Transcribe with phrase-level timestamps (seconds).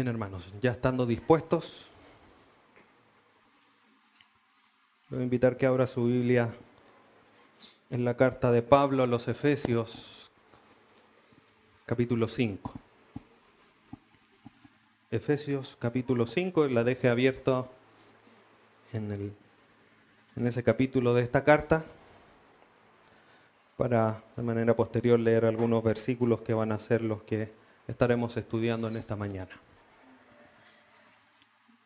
[0.00, 1.90] Bien, hermanos, ya estando dispuestos,
[5.10, 6.48] voy a invitar que abra su Biblia
[7.90, 10.30] en la carta de Pablo a los Efesios,
[11.84, 12.72] capítulo 5.
[15.10, 17.68] Efesios capítulo 5, la deje abierto
[18.94, 19.34] en, el,
[20.34, 21.84] en ese capítulo de esta carta
[23.76, 27.52] para de manera posterior leer algunos versículos que van a ser los que
[27.86, 29.60] estaremos estudiando en esta mañana.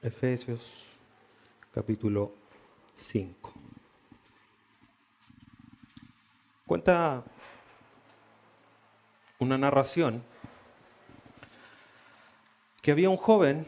[0.05, 0.99] Efesios
[1.73, 2.35] capítulo
[2.95, 3.55] 5.
[6.67, 7.25] Cuenta
[9.39, 10.23] una narración
[12.83, 13.67] que había un joven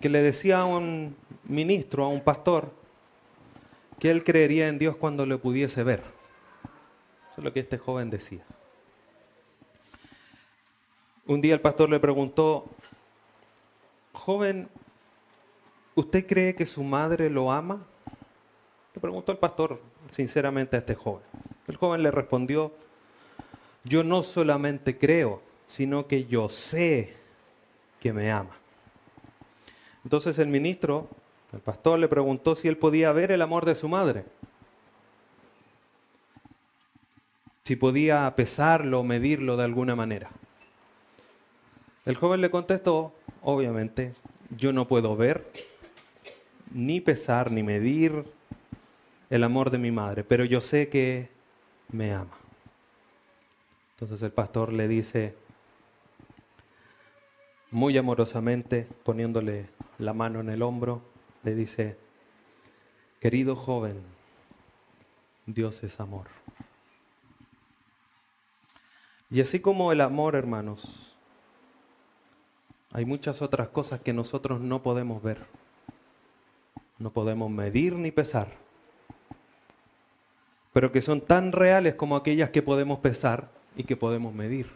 [0.00, 2.72] que le decía a un ministro, a un pastor,
[4.00, 6.00] que él creería en Dios cuando le pudiese ver.
[7.30, 8.44] Eso es lo que este joven decía.
[11.26, 12.68] Un día el pastor le preguntó,
[14.12, 14.68] joven,
[15.98, 17.84] ¿usted cree que su madre lo ama?
[18.94, 21.24] Le preguntó el pastor sinceramente a este joven.
[21.66, 22.72] El joven le respondió,
[23.82, 27.16] yo no solamente creo, sino que yo sé
[27.98, 28.52] que me ama.
[30.04, 31.08] Entonces el ministro,
[31.52, 34.24] el pastor, le preguntó si él podía ver el amor de su madre.
[37.64, 40.30] Si podía pesarlo, medirlo de alguna manera.
[42.06, 44.14] El joven le contestó, obviamente,
[44.56, 45.50] yo no puedo ver
[46.72, 48.24] ni pesar, ni medir
[49.30, 51.28] el amor de mi madre, pero yo sé que
[51.90, 52.36] me ama.
[53.92, 55.34] Entonces el pastor le dice,
[57.70, 61.02] muy amorosamente, poniéndole la mano en el hombro,
[61.42, 61.96] le dice,
[63.20, 64.00] querido joven,
[65.46, 66.26] Dios es amor.
[69.30, 71.16] Y así como el amor, hermanos,
[72.92, 75.44] hay muchas otras cosas que nosotros no podemos ver
[76.98, 78.48] no podemos medir ni pesar,
[80.72, 84.70] pero que son tan reales como aquellas que podemos pesar y que podemos medir.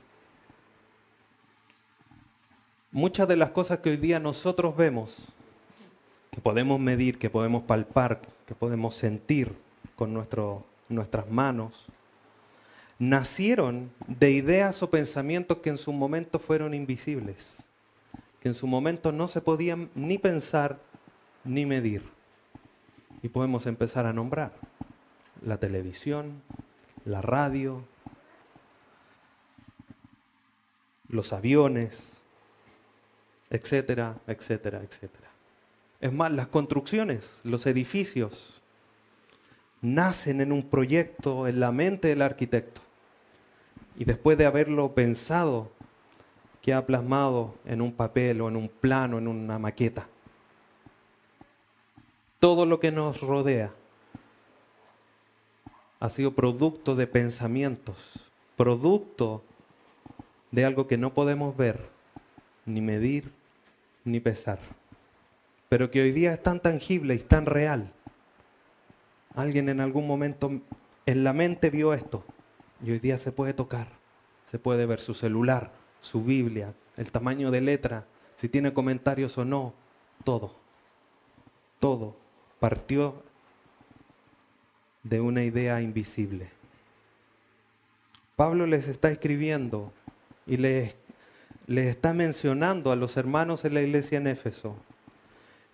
[2.91, 5.28] Muchas de las cosas que hoy día nosotros vemos,
[6.31, 9.55] que podemos medir, que podemos palpar, que podemos sentir
[9.97, 11.87] con nuestras manos,
[12.99, 17.65] nacieron de ideas o pensamientos que en su momento fueron invisibles,
[18.41, 20.78] que en su momento no se podían ni pensar
[21.45, 22.05] ni medir.
[23.23, 24.53] Y podemos empezar a nombrar
[25.45, 26.43] la televisión,
[27.05, 27.85] la radio,
[31.09, 32.15] los aviones,
[33.51, 35.29] etcétera, etcétera, etcétera.
[36.01, 38.61] Es más, las construcciones, los edificios,
[39.81, 42.81] nacen en un proyecto en la mente del arquitecto.
[43.97, 45.71] Y después de haberlo pensado,
[46.61, 50.07] que ha plasmado en un papel o en un plano, en una maqueta
[52.43, 53.73] todo lo que nos rodea
[56.01, 59.45] ha sido producto de pensamientos, producto
[60.51, 61.89] de algo que no podemos ver,
[62.67, 63.31] ni medir,
[64.03, 64.59] ni pesar,
[65.69, 67.93] pero que hoy día es tan tangible y tan real.
[69.37, 70.51] Alguien en algún momento
[71.07, 72.25] en la mente vio esto
[72.85, 73.87] y hoy día se puede tocar,
[74.47, 75.71] se puede ver su celular,
[76.01, 78.05] su Biblia, el tamaño de letra,
[78.35, 79.75] si tiene comentarios o no,
[80.25, 80.57] todo,
[81.79, 82.22] todo
[82.62, 83.21] partió
[85.03, 86.49] de una idea invisible.
[88.37, 89.93] Pablo les está escribiendo
[90.47, 90.95] y les,
[91.67, 94.77] les, está mencionando a los hermanos en la iglesia en Éfeso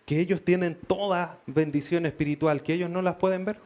[0.06, 3.60] que ellos tienen toda bendición espiritual, que ellos no las pueden ver.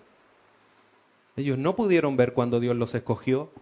[1.36, 3.52] Ellos no pudieron ver cuando Dios los escogió,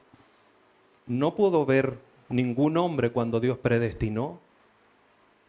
[1.06, 1.98] no pudo ver
[2.31, 4.41] ningún hombre cuando Dios predestinó.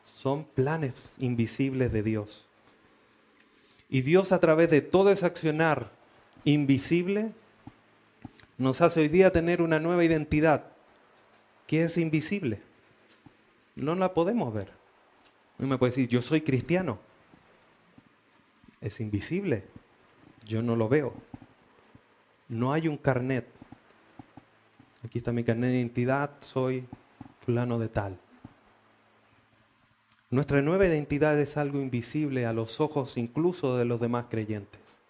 [0.03, 2.50] Son planes invisibles de Dios.
[3.91, 5.91] Y Dios a través de todo ese accionar
[6.46, 7.32] invisible
[8.58, 10.67] nos hace hoy día tener una nueva identidad
[11.67, 12.61] que es invisible.
[13.76, 14.72] No la podemos ver.
[15.58, 16.99] No me puede decir, yo soy cristiano.
[18.79, 19.66] Es invisible.
[20.46, 21.14] Yo no lo veo.
[22.47, 23.46] No hay un carnet.
[25.03, 26.85] Aquí está mi carnet de identidad, soy
[27.46, 28.17] fulano de tal.
[30.31, 35.01] Nuestra nueva identidad es algo invisible a los ojos incluso de los demás creyentes.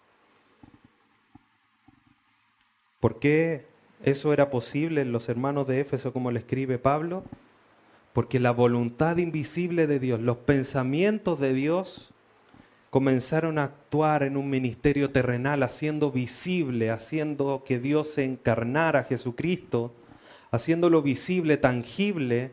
[2.98, 3.64] ¿Por qué
[4.02, 7.22] eso era posible en los hermanos de Éfeso como le escribe Pablo?
[8.12, 12.12] Porque la voluntad invisible de Dios, los pensamientos de Dios
[12.90, 19.94] comenzaron a actuar en un ministerio terrenal, haciendo visible, haciendo que Dios se encarnara, Jesucristo,
[20.50, 22.50] haciéndolo visible, tangible,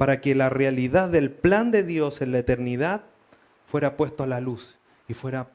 [0.00, 3.02] para que la realidad del plan de Dios en la eternidad
[3.66, 5.50] fuera puesto a la luz y fuera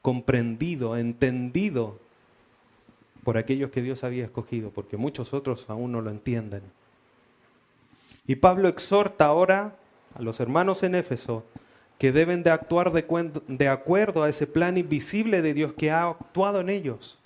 [0.00, 1.98] comprendido, entendido
[3.22, 6.62] por aquellos que Dios había escogido, porque muchos otros aún no lo entienden.
[8.26, 9.76] Y Pablo exhorta ahora
[10.14, 11.44] a los hermanos en Éfeso
[11.98, 16.60] que deben de actuar de, acuerdo a ese plan invisible de Dios que ha actuado
[16.62, 17.18] en ellos.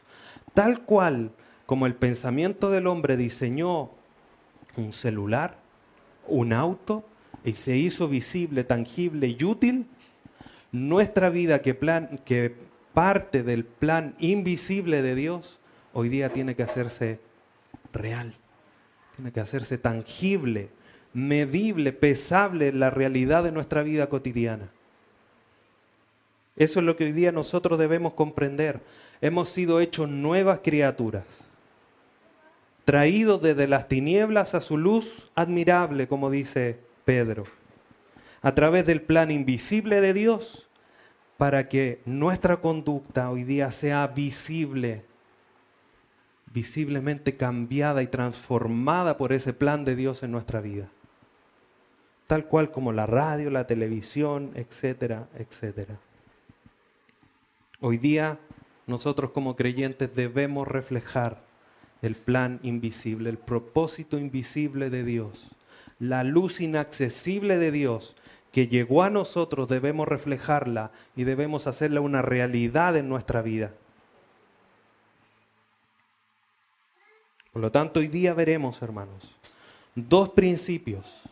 [0.55, 1.31] Tal cual
[1.67, 3.91] como el pensamiento del hombre diseñó
[4.76, 5.62] un celular,
[6.29, 7.05] un auto,
[7.44, 9.87] y se hizo visible, tangible y útil,
[10.73, 12.55] nuestra vida que, plan, que
[12.94, 15.61] parte del plan invisible de Dios,
[15.93, 17.21] hoy día tiene que hacerse
[17.93, 18.32] real,
[19.17, 20.71] tiene que hacerse tangible,
[21.12, 24.70] medible, pesable la realidad de nuestra vida cotidiana.
[26.56, 28.81] Eso es lo que hoy día nosotros debemos comprender.
[29.20, 31.25] Hemos sido hechos nuevas criaturas,
[32.85, 37.45] traídos desde las tinieblas a su luz admirable, como dice Pedro,
[38.43, 40.69] a través del plan invisible de Dios
[41.37, 45.05] para que nuestra conducta hoy día sea visible,
[46.53, 50.89] visiblemente cambiada y transformada por ese plan de Dios en nuestra vida.
[52.27, 55.99] Tal cual como la radio, la televisión, etcétera, etcétera.
[57.81, 58.39] Hoy día
[58.87, 61.43] nosotros como creyentes debemos reflejar
[62.05, 65.49] el plan invisible, el propósito invisible de Dios,
[65.99, 68.15] la luz inaccesible de Dios
[68.53, 73.73] que llegó a nosotros debemos reflejarla y debemos hacerla una realidad en nuestra vida.
[77.53, 79.35] Por lo tanto, hoy día veremos, hermanos,
[79.95, 81.23] dos principios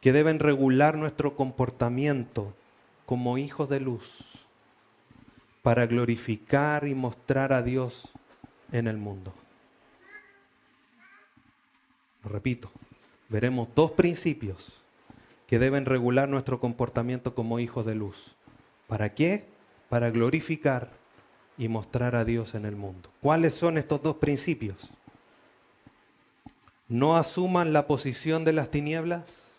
[0.00, 2.54] que deben regular nuestro comportamiento
[3.06, 4.20] como hijos de luz
[5.62, 8.12] para glorificar y mostrar a Dios
[8.70, 9.32] en el mundo.
[12.24, 12.70] Repito,
[13.28, 14.82] veremos dos principios
[15.46, 18.34] que deben regular nuestro comportamiento como hijos de luz.
[18.86, 19.44] ¿Para qué?
[19.88, 20.90] Para glorificar
[21.58, 23.10] y mostrar a Dios en el mundo.
[23.20, 24.90] ¿Cuáles son estos dos principios?
[26.88, 29.58] No asuman la posición de las tinieblas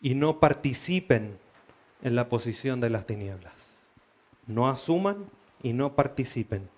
[0.00, 1.38] y no participen
[2.02, 3.80] en la posición de las tinieblas.
[4.46, 5.26] No asuman
[5.62, 6.68] y no participen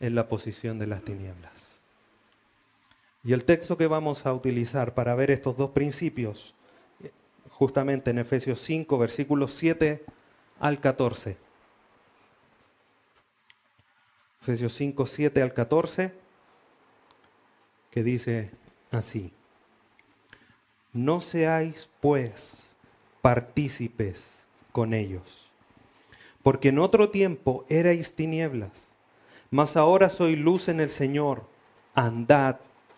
[0.00, 1.77] en la posición de las tinieblas.
[3.28, 6.54] Y el texto que vamos a utilizar para ver estos dos principios,
[7.50, 10.02] justamente en Efesios 5, versículos 7
[10.58, 11.36] al 14.
[14.40, 16.14] Efesios 5, 7 al 14,
[17.90, 18.50] que dice
[18.92, 19.30] así,
[20.94, 22.70] no seáis pues
[23.20, 25.50] partícipes con ellos,
[26.42, 28.88] porque en otro tiempo erais tinieblas,
[29.50, 31.44] mas ahora soy luz en el Señor,
[31.94, 32.60] andad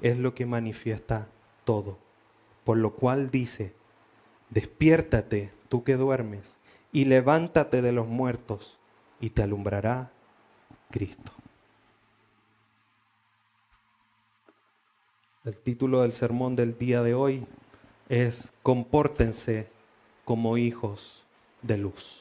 [0.00, 1.28] es lo que manifiesta
[1.64, 1.98] todo.
[2.64, 3.72] Por lo cual dice,
[4.50, 6.58] despiértate tú que duermes
[6.92, 8.78] y levántate de los muertos
[9.20, 10.10] y te alumbrará
[10.90, 11.32] Cristo.
[15.44, 17.46] El título del sermón del día de hoy
[18.08, 19.68] es Compórtense
[20.24, 21.24] como hijos
[21.62, 22.20] de luz.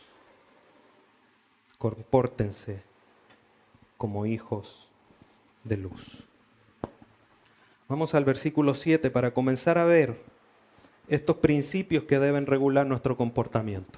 [1.78, 2.82] Compórtense
[3.98, 4.88] como hijos
[5.64, 6.29] de luz.
[7.90, 10.16] Vamos al versículo 7 para comenzar a ver
[11.08, 13.98] estos principios que deben regular nuestro comportamiento.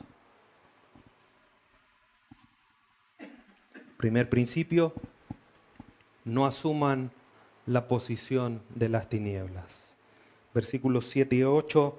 [3.98, 4.94] Primer principio,
[6.24, 7.12] no asuman
[7.66, 9.98] la posición de las tinieblas.
[10.54, 11.94] Versículos 7 y 8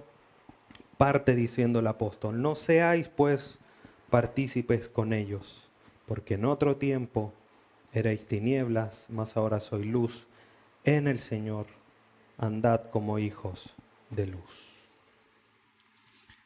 [0.97, 3.59] parte diciendo el apóstol, no seáis pues
[4.09, 5.69] partícipes con ellos,
[6.07, 7.35] porque en otro tiempo
[7.93, 10.27] erais tinieblas, mas ahora soy luz
[10.85, 11.82] en el Señor
[12.39, 13.75] andad como hijos
[14.11, 14.73] de luz.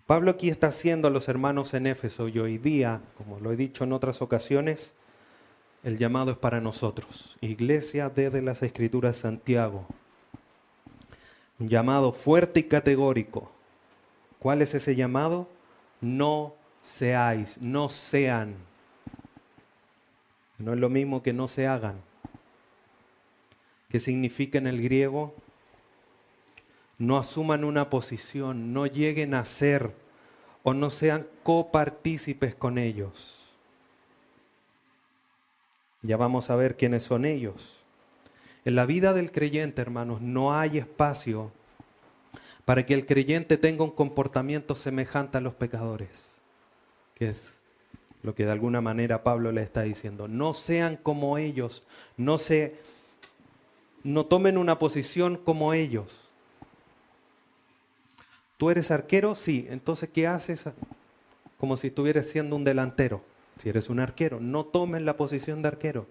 [0.07, 3.57] Pablo aquí está haciendo a los hermanos en Éfeso y hoy día, como lo he
[3.57, 4.95] dicho en otras ocasiones,
[5.83, 7.37] el llamado es para nosotros.
[7.41, 9.87] Iglesia desde las Escrituras Santiago.
[11.59, 13.51] Un llamado fuerte y categórico.
[14.39, 15.49] ¿Cuál es ese llamado?
[16.01, 18.55] No seáis, no sean.
[20.59, 21.97] No es lo mismo que no se hagan.
[23.89, 25.35] ¿Qué significa en el griego?
[26.99, 29.93] No asuman una posición, no lleguen a ser
[30.63, 33.37] o no sean copartícipes con ellos.
[36.03, 37.77] Ya vamos a ver quiénes son ellos.
[38.65, 41.53] En la vida del creyente, hermanos, no hay espacio
[42.65, 46.33] para que el creyente tenga un comportamiento semejante a los pecadores,
[47.15, 47.55] que es
[48.25, 50.27] lo que de alguna manera Pablo le está diciendo.
[50.27, 51.85] No sean como ellos,
[52.17, 52.77] no se
[54.03, 56.26] no tomen una posición como ellos.
[58.57, 59.35] ¿Tú eres arquero?
[59.35, 59.67] Sí.
[59.71, 60.65] Entonces, ¿qué haces?
[61.59, 63.23] Como si estuvieras siendo un delantero.
[63.59, 66.07] Si eres un arquero, no tomes la posición de arquero.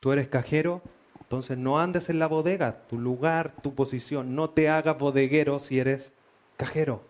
[0.00, 0.80] ¿Tú eres cajero?
[1.20, 4.34] Entonces no andes en la bodega, tu lugar, tu posición.
[4.34, 6.12] No te hagas bodeguero si eres
[6.56, 7.02] cajero.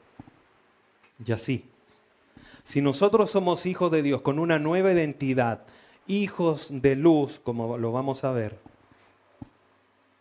[1.24, 1.64] Y así.
[2.64, 5.62] Si nosotros somos hijos de Dios con una nueva identidad,
[6.06, 8.58] hijos de luz, como lo vamos a ver,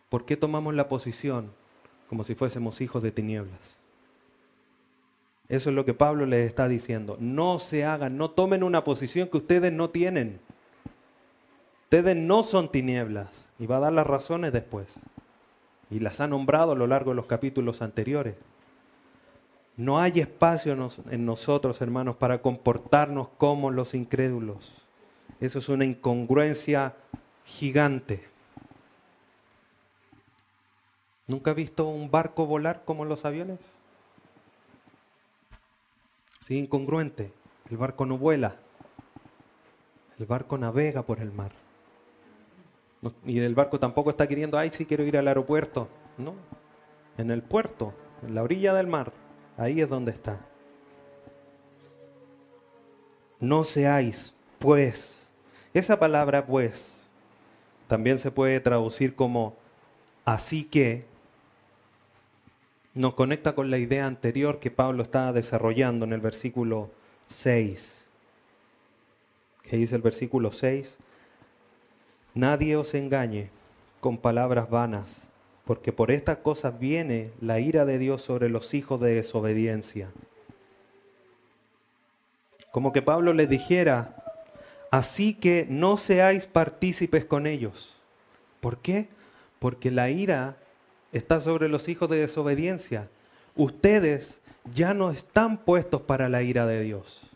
[0.10, 1.52] ¿por qué tomamos la posición
[2.10, 3.80] como si fuésemos hijos de tinieblas?
[5.48, 7.18] Eso es lo que Pablo les está diciendo.
[7.20, 10.40] No se hagan, no tomen una posición que ustedes no tienen.
[11.84, 13.50] Ustedes no son tinieblas.
[13.58, 15.00] Y va a dar las razones después.
[15.90, 18.36] Y las ha nombrado a lo largo de los capítulos anteriores.
[19.76, 20.78] No hay espacio
[21.10, 24.74] en nosotros, hermanos, para comportarnos como los incrédulos.
[25.40, 26.96] Eso es una incongruencia
[27.46, 28.24] gigante.
[31.30, 33.60] ¿Nunca ha visto un barco volar como los aviones?
[36.40, 37.32] Sí, incongruente.
[37.70, 38.56] El barco no vuela.
[40.18, 41.52] El barco navega por el mar.
[43.24, 45.88] y el barco tampoco está queriendo, ay, sí quiero ir al aeropuerto.
[46.18, 46.34] No,
[47.20, 47.94] en el puerto,
[48.24, 49.14] en la orilla del mar.
[49.56, 50.40] Ahí es donde está.
[53.40, 55.30] No seáis, pues,
[55.76, 57.08] esa palabra pues
[57.88, 59.56] también se puede traducir como
[60.26, 61.09] así que
[62.94, 66.90] nos conecta con la idea anterior que Pablo estaba desarrollando en el versículo
[67.28, 68.06] 6.
[69.64, 70.98] ¿Qué dice el versículo 6?
[72.34, 73.50] Nadie os engañe
[74.00, 75.28] con palabras vanas,
[75.66, 80.10] porque por estas cosas viene la ira de Dios sobre los hijos de desobediencia.
[82.72, 84.20] Como que Pablo les dijera,
[84.92, 87.96] Así que no seáis partícipes con ellos.
[88.60, 89.08] ¿Por qué?
[89.60, 90.58] Porque la ira
[91.12, 93.10] está sobre los hijos de desobediencia.
[93.56, 94.42] Ustedes
[94.74, 97.30] ya no están puestos para la ira de Dios.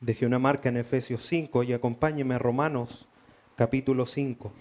[0.00, 3.06] Dejé una marca en Efesios 5 y acompáñeme a Romanos
[3.56, 4.52] capítulo 5.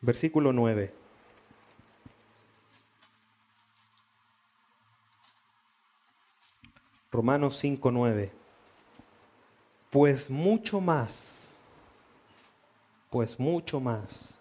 [0.00, 0.92] Versículo 9.
[7.10, 8.30] Romanos 5:9.
[9.90, 11.56] Pues mucho más,
[13.10, 14.38] pues mucho más,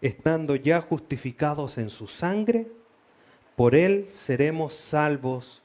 [0.00, 2.66] estando ya justificados en su sangre,
[3.56, 5.62] por él seremos salvos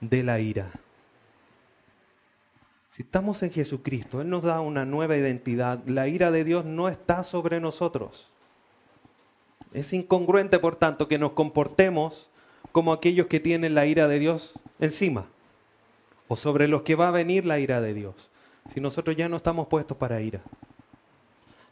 [0.00, 0.72] de la ira.
[2.92, 5.80] Si estamos en Jesucristo, Él nos da una nueva identidad.
[5.86, 8.28] La ira de Dios no está sobre nosotros.
[9.72, 12.28] Es incongruente, por tanto, que nos comportemos
[12.70, 15.24] como aquellos que tienen la ira de Dios encima
[16.28, 18.30] o sobre los que va a venir la ira de Dios,
[18.66, 20.40] si nosotros ya no estamos puestos para ira.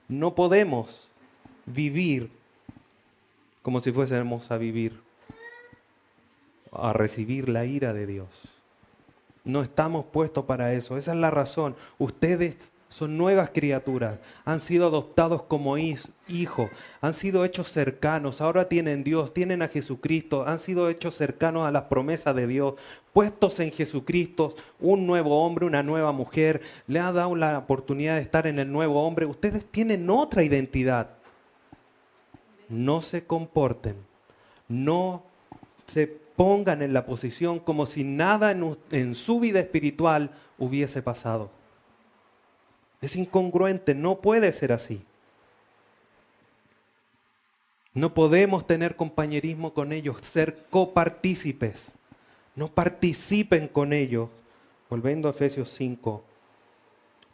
[0.08, 1.08] No podemos
[1.66, 2.30] vivir
[3.62, 5.00] como si fuésemos a vivir,
[6.72, 8.28] a recibir la ira de Dios.
[9.44, 10.96] No estamos puestos para eso.
[10.96, 11.76] Esa es la razón.
[11.98, 12.56] Ustedes
[12.90, 16.70] son nuevas criaturas, han sido adoptados como hijos,
[17.00, 21.70] han sido hechos cercanos, ahora tienen Dios, tienen a Jesucristo, han sido hechos cercanos a
[21.70, 22.74] las promesas de Dios,
[23.12, 28.22] puestos en Jesucristo, un nuevo hombre, una nueva mujer, le ha dado la oportunidad de
[28.22, 31.10] estar en el nuevo hombre, ustedes tienen otra identidad.
[32.68, 33.94] No se comporten,
[34.66, 35.22] no
[35.86, 41.59] se pongan en la posición como si nada en, en su vida espiritual hubiese pasado.
[43.00, 45.02] Es incongruente, no puede ser así.
[47.94, 51.98] No podemos tener compañerismo con ellos, ser copartícipes.
[52.54, 54.28] No participen con ellos.
[54.88, 56.24] Volviendo a Efesios 5,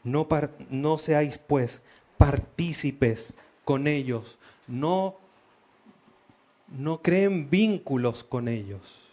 [0.04, 0.28] no,
[0.70, 1.80] no seáis pues
[2.16, 3.32] partícipes
[3.64, 4.38] con ellos.
[4.66, 5.16] No,
[6.68, 9.06] no creen vínculos con ellos.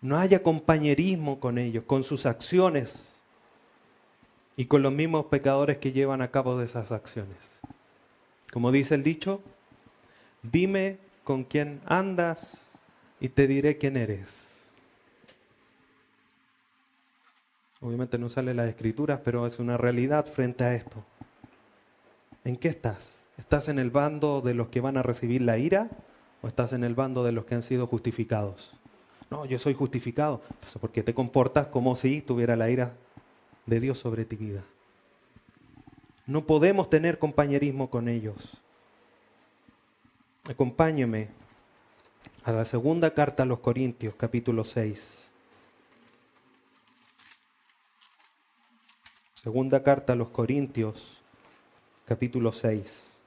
[0.00, 3.19] No haya compañerismo con ellos, con sus acciones,
[4.56, 7.60] y con los mismos pecadores que llevan a cabo esas acciones.
[8.52, 9.40] Como dice el dicho,
[10.42, 12.68] dime con quién andas
[13.20, 14.64] y te diré quién eres.
[17.80, 21.02] Obviamente no sale las escrituras, pero es una realidad frente a esto.
[22.44, 23.24] ¿En qué estás?
[23.38, 25.88] ¿Estás en el bando de los que van a recibir la ira
[26.42, 28.74] o estás en el bando de los que han sido justificados?
[29.30, 30.42] No, yo soy justificado.
[30.50, 32.92] Entonces, ¿por qué te comportas como si tuviera la ira
[33.70, 34.64] de Dios sobre ti vida?
[36.26, 38.58] No podemos tener compañerismo con ellos.
[40.44, 41.28] Acompáñeme
[42.44, 45.30] a la segunda carta a los Corintios, capítulo 6.
[49.34, 51.22] Segunda carta a los Corintios,
[52.06, 53.18] capítulo 6,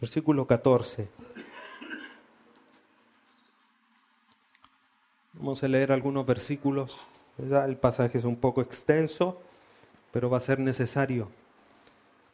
[0.00, 1.08] versículo 14.
[5.34, 6.98] Vamos a leer algunos versículos.
[7.38, 9.38] El pasaje es un poco extenso,
[10.10, 11.28] pero va a ser necesario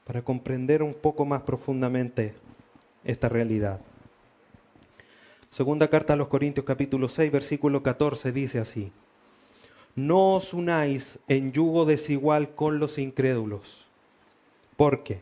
[0.04, 2.35] para comprender un poco más profundamente
[3.04, 3.80] esta realidad.
[5.50, 8.92] Segunda carta a los Corintios capítulo 6, versículo 14 dice así,
[9.94, 13.87] no os unáis en yugo desigual con los incrédulos.
[14.76, 15.21] ¿Por qué?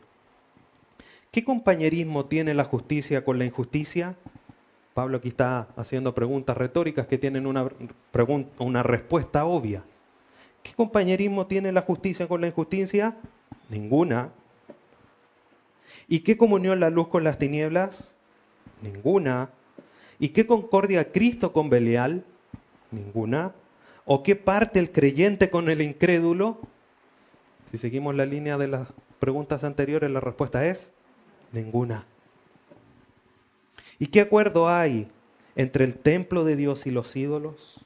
[1.30, 4.14] ¿Qué compañerismo tiene la justicia con la injusticia?
[5.00, 7.66] Pablo aquí está haciendo preguntas retóricas que tienen una,
[8.58, 9.82] una respuesta obvia.
[10.62, 13.16] ¿Qué compañerismo tiene la justicia con la injusticia?
[13.70, 14.28] Ninguna.
[16.06, 18.14] ¿Y qué comunión la luz con las tinieblas?
[18.82, 19.48] Ninguna.
[20.18, 22.22] ¿Y qué concordia Cristo con Belial?
[22.90, 23.52] Ninguna.
[24.04, 26.60] ¿O qué parte el creyente con el incrédulo?
[27.70, 28.88] Si seguimos la línea de las
[29.18, 30.92] preguntas anteriores, la respuesta es
[31.52, 32.04] ninguna.
[34.00, 35.08] ¿Y qué acuerdo hay
[35.54, 37.78] entre el templo de Dios y los ídolos?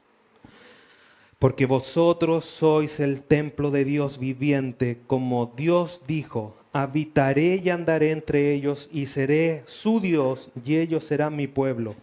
[1.40, 8.54] Porque vosotros sois el templo de Dios viviente, como Dios dijo, habitaré y andaré entre
[8.54, 11.96] ellos y seré su Dios y ellos serán mi pueblo.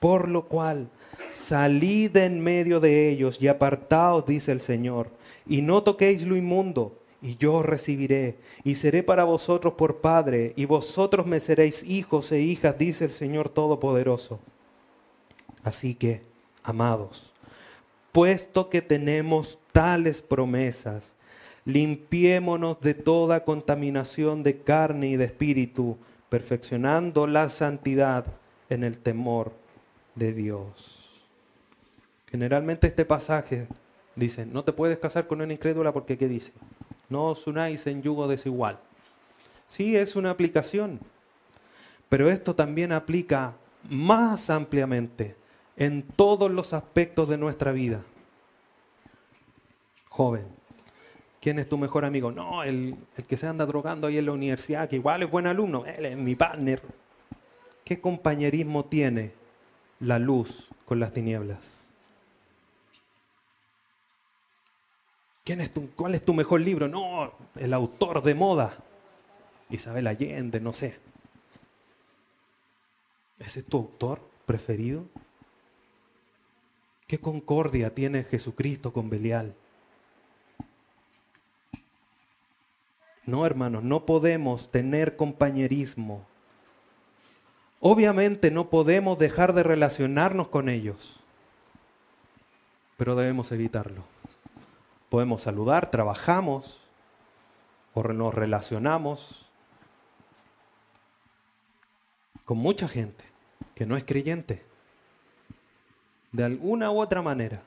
[0.00, 0.90] Por lo cual,
[1.30, 5.10] salid en medio de ellos y apartaos, dice el Señor,
[5.46, 10.66] y no toquéis lo inmundo, y yo recibiré, y seré para vosotros por Padre, y
[10.66, 14.40] vosotros me seréis hijos e hijas, dice el Señor Todopoderoso.
[15.62, 16.20] Así que,
[16.62, 17.32] amados,
[18.12, 21.14] puesto que tenemos tales promesas,
[21.64, 25.96] limpiémonos de toda contaminación de carne y de espíritu,
[26.28, 28.26] perfeccionando la santidad
[28.68, 29.52] en el temor
[30.14, 31.24] de Dios.
[32.26, 33.66] Generalmente este pasaje
[34.14, 36.52] dice, no te puedes casar con una incrédula porque ¿qué dice?
[37.08, 38.78] No os unáis en yugo desigual.
[39.68, 41.00] Sí, es una aplicación,
[42.08, 43.54] pero esto también aplica
[43.88, 45.36] más ampliamente
[45.76, 48.02] en todos los aspectos de nuestra vida.
[50.08, 50.46] Joven,
[51.40, 52.30] ¿quién es tu mejor amigo?
[52.30, 55.46] No, el, el que se anda drogando ahí en la universidad, que igual es buen
[55.46, 56.80] alumno, él es mi partner.
[57.84, 59.32] ¿Qué compañerismo tiene
[60.00, 61.83] la luz con las tinieblas.
[65.44, 66.88] ¿Quién es tu, ¿Cuál es tu mejor libro?
[66.88, 68.76] No, el autor de moda.
[69.70, 70.98] Isabel Allende, no sé.
[73.38, 75.04] ¿Ese es tu autor preferido?
[77.06, 79.54] ¿Qué concordia tiene Jesucristo con Belial?
[83.26, 86.26] No, hermanos, no podemos tener compañerismo
[87.86, 91.20] Obviamente no podemos dejar de relacionarnos con ellos,
[92.96, 94.13] pero debemos evitarlo.
[95.14, 96.80] Podemos saludar, trabajamos
[97.92, 99.48] o nos relacionamos
[102.44, 103.22] con mucha gente
[103.76, 104.64] que no es creyente,
[106.32, 107.62] de alguna u otra manera.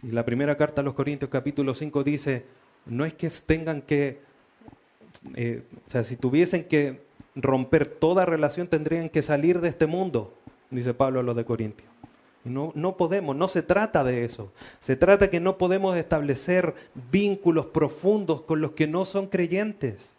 [0.00, 2.46] Y la primera carta a los Corintios capítulo 5 dice,
[2.84, 4.22] no es que tengan que,
[5.34, 10.38] eh, o sea, si tuviesen que romper toda relación, tendrían que salir de este mundo,
[10.70, 11.90] dice Pablo a los de Corintios.
[12.46, 14.52] No, no podemos, no se trata de eso.
[14.78, 16.74] Se trata que no podemos establecer
[17.10, 20.14] vínculos profundos con los que no son creyentes.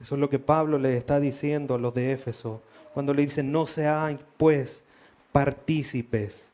[0.00, 2.60] Eso es lo que Pablo le está diciendo a los de Éfeso
[2.92, 4.84] cuando le dice, no sean pues
[5.32, 6.52] partícipes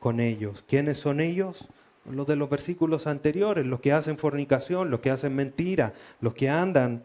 [0.00, 0.64] con ellos.
[0.66, 1.68] ¿Quiénes son ellos?
[2.04, 6.50] los de los versículos anteriores, los que hacen fornicación, los que hacen mentira, los que
[6.50, 7.02] andan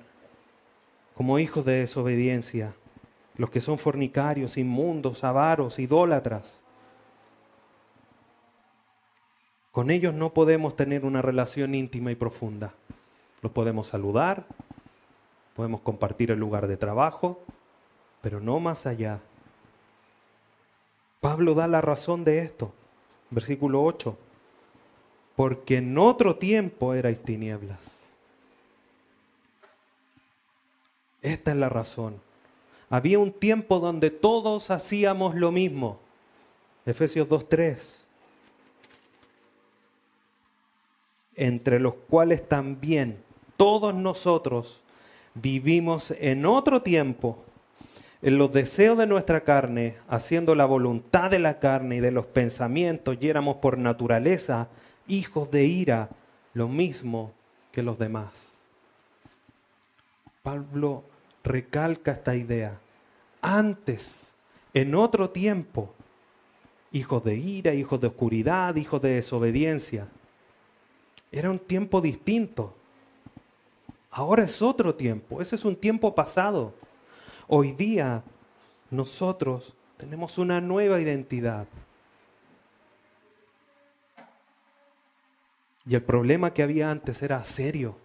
[1.15, 2.73] como hijos de desobediencia,
[3.39, 6.61] los que son fornicarios, inmundos, avaros, idólatras.
[9.71, 12.75] Con ellos no podemos tener una relación íntima y profunda.
[13.41, 14.45] Los podemos saludar,
[15.55, 17.41] podemos compartir el lugar de trabajo,
[18.21, 19.21] pero no más allá.
[21.19, 22.71] Pablo da la razón de esto.
[23.31, 24.15] Versículo 8
[25.39, 28.01] porque en otro tiempo erais tinieblas.
[31.21, 32.19] Esta es la razón.
[32.89, 35.99] Había un tiempo donde todos hacíamos lo mismo.
[36.85, 37.99] Efesios 2.3.
[41.35, 43.17] Entre los cuales también
[43.57, 44.81] todos nosotros
[45.35, 47.43] vivimos en otro tiempo,
[48.21, 52.25] en los deseos de nuestra carne, haciendo la voluntad de la carne y de los
[52.25, 54.67] pensamientos, y éramos por naturaleza
[55.07, 56.09] hijos de ira,
[56.53, 57.31] lo mismo
[57.71, 58.57] que los demás.
[60.41, 61.03] Pablo
[61.43, 62.79] recalca esta idea.
[63.41, 64.33] Antes,
[64.73, 65.93] en otro tiempo,
[66.91, 70.07] hijos de ira, hijos de oscuridad, hijos de desobediencia.
[71.31, 72.75] Era un tiempo distinto.
[74.11, 76.73] Ahora es otro tiempo, ese es un tiempo pasado.
[77.47, 78.23] Hoy día
[78.89, 81.67] nosotros tenemos una nueva identidad.
[85.85, 87.97] Y el problema que había antes era serio,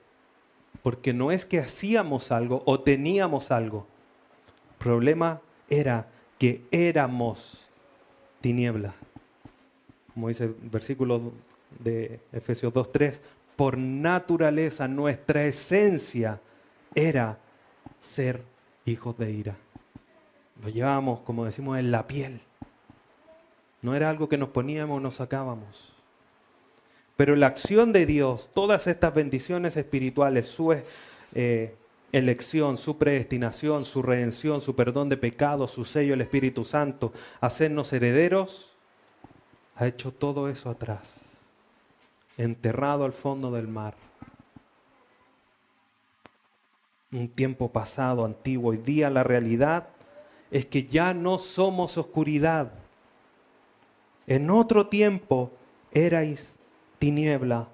[0.84, 3.86] porque no es que hacíamos algo o teníamos algo.
[4.72, 7.70] El problema era que éramos
[8.42, 8.92] tiniebla.
[10.12, 11.32] Como dice el versículo
[11.78, 13.18] de Efesios 2.3,
[13.56, 16.38] por naturaleza nuestra esencia
[16.94, 17.38] era
[17.98, 18.42] ser
[18.84, 19.56] hijos de ira.
[20.62, 22.42] Lo llevábamos, como decimos, en la piel.
[23.80, 25.93] No era algo que nos poníamos o nos sacábamos.
[27.16, 30.76] Pero la acción de Dios, todas estas bendiciones espirituales, su
[31.34, 31.76] eh,
[32.10, 37.92] elección, su predestinación, su redención, su perdón de pecados, su sello, el Espíritu Santo, hacernos
[37.92, 38.72] herederos,
[39.76, 41.24] ha hecho todo eso atrás,
[42.36, 43.94] enterrado al fondo del mar.
[47.12, 49.88] Un tiempo pasado, antiguo, hoy día la realidad
[50.50, 52.72] es que ya no somos oscuridad.
[54.26, 55.52] En otro tiempo
[55.92, 56.56] erais
[57.04, 57.68] tiniebla,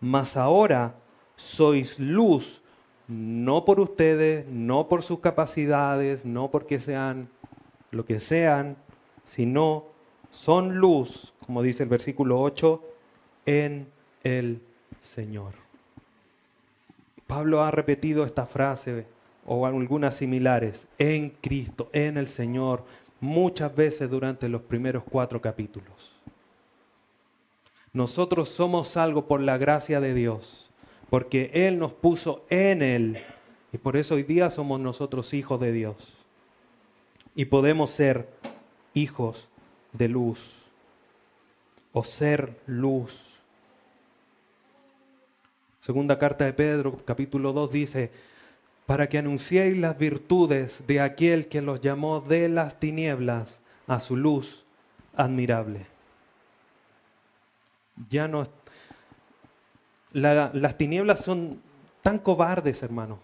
[0.00, 0.94] mas ahora
[1.34, 2.62] sois luz,
[3.08, 7.28] no por ustedes, no por sus capacidades, no porque sean
[7.90, 8.76] lo que sean,
[9.24, 9.86] sino
[10.30, 12.80] son luz, como dice el versículo 8,
[13.46, 13.88] en
[14.22, 14.60] el
[15.00, 15.54] Señor.
[17.26, 19.04] Pablo ha repetido esta frase
[19.46, 22.84] o algunas similares, en Cristo, en el Señor,
[23.18, 26.16] muchas veces durante los primeros cuatro capítulos.
[27.96, 30.68] Nosotros somos algo por la gracia de Dios,
[31.08, 33.16] porque Él nos puso en Él.
[33.72, 36.12] Y por eso hoy día somos nosotros hijos de Dios.
[37.34, 38.28] Y podemos ser
[38.92, 39.48] hijos
[39.94, 40.52] de luz
[41.94, 43.30] o ser luz.
[45.80, 48.10] Segunda carta de Pedro, capítulo 2, dice,
[48.84, 54.16] para que anunciéis las virtudes de aquel que los llamó de las tinieblas a su
[54.16, 54.66] luz
[55.14, 55.95] admirable
[58.10, 58.46] ya no...
[60.12, 61.60] las tinieblas son
[62.02, 63.18] tan cobardes, hermano,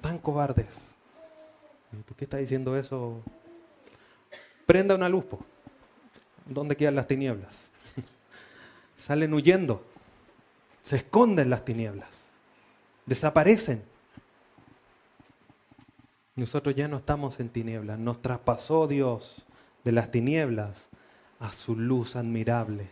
[0.00, 0.94] tan cobardes.
[2.06, 3.20] ¿Por qué está diciendo eso?
[4.66, 5.24] Prenda una luz,
[6.46, 7.70] ¿dónde quedan las tinieblas?
[8.96, 9.84] Salen huyendo,
[10.82, 12.24] se esconden las tinieblas,
[13.06, 13.84] desaparecen.
[16.36, 19.44] Nosotros ya no estamos en tinieblas, nos traspasó Dios
[19.84, 20.88] de las tinieblas
[21.38, 22.88] a su luz admirable.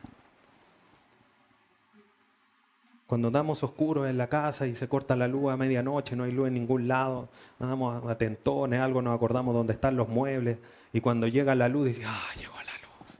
[3.12, 6.32] Cuando andamos oscuros en la casa y se corta la luz a medianoche, no hay
[6.32, 7.28] luz en ningún lado,
[7.60, 10.56] andamos a tentones, algo nos acordamos dónde están los muebles,
[10.94, 13.18] y cuando llega la luz dice, ah, llegó la luz.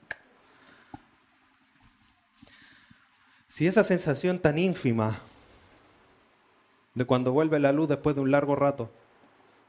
[3.49, 5.19] Si esa sensación tan ínfima
[6.95, 8.89] de cuando vuelve la luz después de un largo rato,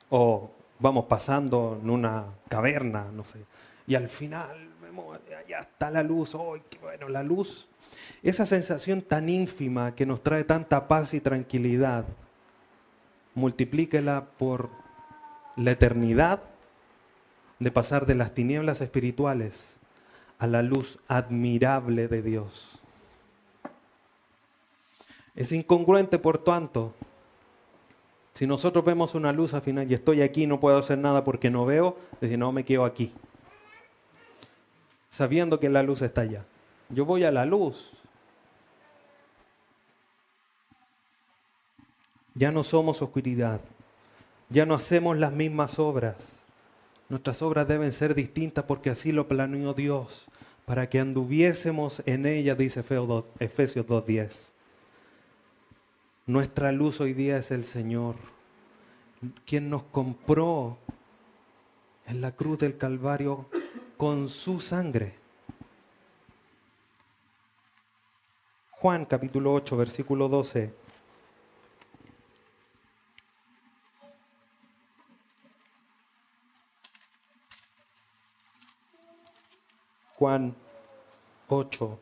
[0.09, 3.39] o vamos pasando en una caverna, no sé,
[3.87, 7.67] y al final vemos, ya está la luz, hoy qué bueno, la luz
[8.23, 12.05] esa sensación tan ínfima que nos trae tanta paz y tranquilidad,
[13.35, 14.69] multiplíquela por
[15.57, 16.41] la eternidad
[17.59, 19.77] de pasar de las tinieblas espirituales
[20.39, 22.79] a la luz admirable de Dios.
[25.35, 26.93] Es incongruente, por tanto,
[28.33, 31.49] si nosotros vemos una luz al final y estoy aquí no puedo hacer nada porque
[31.49, 33.11] no veo, decir, no, me quedo aquí,
[35.09, 36.45] sabiendo que la luz está allá.
[36.89, 37.91] Yo voy a la luz,
[42.35, 43.61] Ya no somos oscuridad.
[44.49, 46.37] Ya no hacemos las mismas obras.
[47.09, 50.27] Nuestras obras deben ser distintas porque así lo planeó Dios,
[50.65, 54.49] para que anduviésemos en ella, dice Efesios 2.10.
[56.25, 58.15] Nuestra luz hoy día es el Señor,
[59.45, 60.77] quien nos compró
[62.07, 63.49] en la cruz del Calvario
[63.97, 65.15] con su sangre.
[68.71, 70.82] Juan capítulo 8, versículo 12.
[80.17, 80.55] Juan
[81.47, 81.99] 8.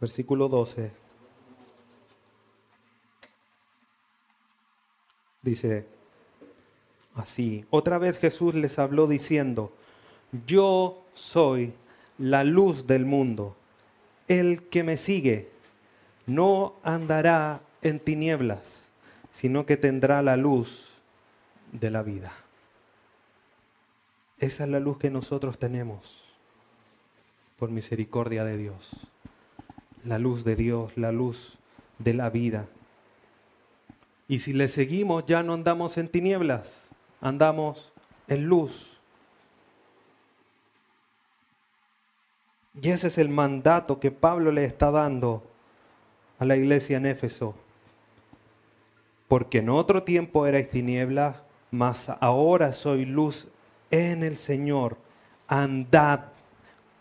[0.00, 0.90] Versículo 12.
[5.42, 5.86] Dice
[7.16, 9.72] así, otra vez Jesús les habló diciendo,
[10.46, 11.72] yo soy
[12.18, 13.56] la luz del mundo.
[14.28, 15.50] El que me sigue
[16.26, 18.88] no andará en tinieblas,
[19.32, 20.91] sino que tendrá la luz
[21.72, 22.32] de la vida.
[24.38, 26.22] Esa es la luz que nosotros tenemos
[27.58, 28.90] por misericordia de Dios.
[30.04, 31.58] La luz de Dios, la luz
[31.98, 32.66] de la vida.
[34.28, 36.88] Y si le seguimos ya no andamos en tinieblas,
[37.20, 37.92] andamos
[38.28, 38.98] en luz.
[42.80, 45.44] Y ese es el mandato que Pablo le está dando
[46.38, 47.54] a la iglesia en Éfeso.
[49.28, 51.41] Porque en otro tiempo erais tinieblas,
[51.72, 53.48] mas ahora soy luz
[53.90, 54.98] en el Señor.
[55.48, 56.26] Andad,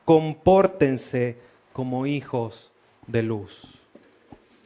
[0.06, 1.38] compórtense
[1.74, 2.72] como hijos
[3.06, 3.68] de luz.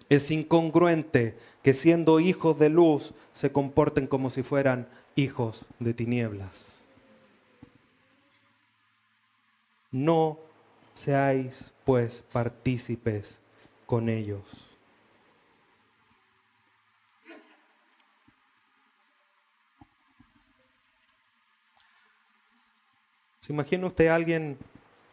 [0.08, 6.84] Es incongruente que siendo hijos de luz se comporten como si fueran hijos de tinieblas.
[9.92, 10.38] No
[10.94, 13.40] seáis pues partícipes
[13.88, 14.65] con ellos.
[23.46, 24.58] ¿Se imagina usted a alguien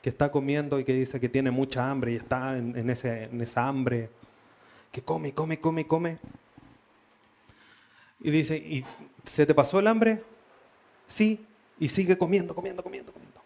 [0.01, 3.39] que está comiendo y que dice que tiene mucha hambre y está en, ese, en
[3.43, 4.09] esa hambre,
[4.91, 6.19] que come, come, come, come?
[8.21, 8.87] Y dice, ¿y
[9.25, 10.23] se te pasó el hambre?
[11.07, 11.45] Sí,
[11.79, 13.43] y sigue comiendo, comiendo, comiendo, comiendo.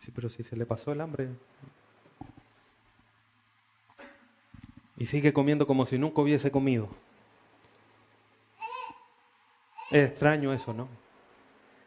[0.00, 1.28] Sí, pero si se le pasó el hambre.
[4.96, 6.88] Y sigue comiendo como si nunca hubiese comido.
[9.92, 10.88] Es extraño eso, ¿no?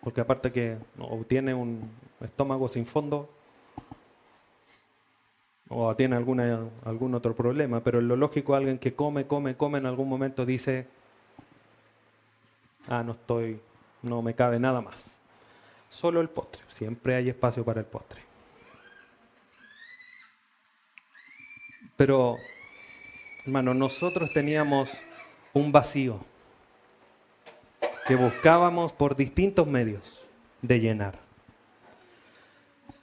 [0.03, 0.77] Porque aparte que
[1.27, 1.89] tiene un
[2.21, 3.29] estómago sin fondo,
[5.69, 9.85] o tiene alguna, algún otro problema, pero lo lógico alguien que come, come, come, en
[9.85, 10.87] algún momento dice,
[12.87, 13.59] ah, no estoy,
[14.01, 15.19] no me cabe nada más.
[15.89, 18.21] Solo el postre, siempre hay espacio para el postre.
[21.95, 22.37] Pero,
[23.45, 24.91] hermano, nosotros teníamos
[25.53, 26.19] un vacío
[28.05, 30.25] que buscábamos por distintos medios
[30.61, 31.19] de llenar.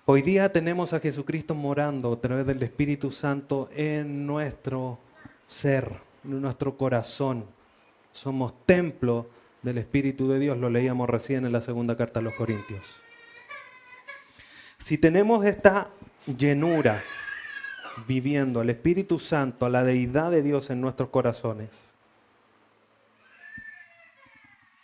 [0.04, 4.98] Hoy día tenemos a Jesucristo morando a través del Espíritu Santo en nuestro
[5.46, 5.92] ser,
[6.24, 7.44] en nuestro corazón.
[8.12, 9.30] Somos templo
[9.62, 12.96] del Espíritu de Dios, lo leíamos recién en la segunda carta a los Corintios.
[14.78, 15.90] Si tenemos esta
[16.26, 17.02] llenura
[18.06, 21.89] viviendo al Espíritu Santo, a la deidad de Dios en nuestros corazones,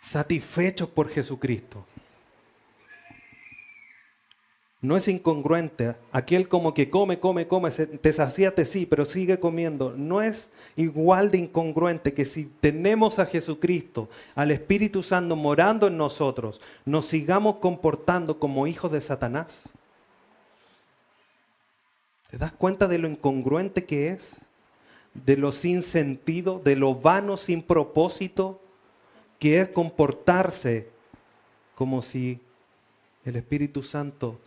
[0.07, 1.85] satisfechos por Jesucristo,
[4.79, 5.95] no es incongruente.
[6.11, 9.93] Aquel como que come, come, come, te saciate sí, pero sigue comiendo.
[9.97, 15.97] No es igual de incongruente que si tenemos a Jesucristo, al Espíritu Santo morando en
[15.97, 19.63] nosotros, nos sigamos comportando como hijos de Satanás.
[22.29, 24.41] ¿Te das cuenta de lo incongruente que es?
[25.13, 28.61] De lo sin sentido, de lo vano sin propósito,
[29.39, 30.89] que es comportarse
[31.75, 32.39] como si
[33.23, 34.39] el Espíritu Santo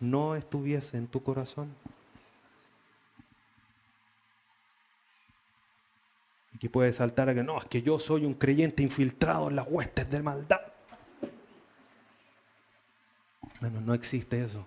[0.00, 1.74] no estuviese en tu corazón.
[6.54, 9.68] Aquí puede saltar a que no, es que yo soy un creyente infiltrado en las
[9.68, 10.60] huestes de maldad.
[13.60, 14.66] Bueno, no existe eso.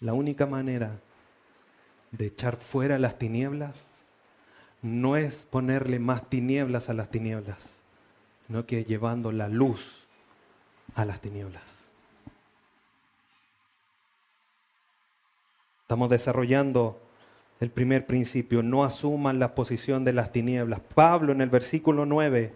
[0.00, 0.98] La única manera
[2.10, 3.99] de echar fuera las tinieblas
[4.82, 7.80] no es ponerle más tinieblas a las tinieblas,
[8.46, 10.06] sino que llevando la luz
[10.94, 11.90] a las tinieblas.
[15.82, 17.00] Estamos desarrollando
[17.60, 20.80] el primer principio, no asuman la posición de las tinieblas.
[20.94, 22.54] Pablo en el versículo 9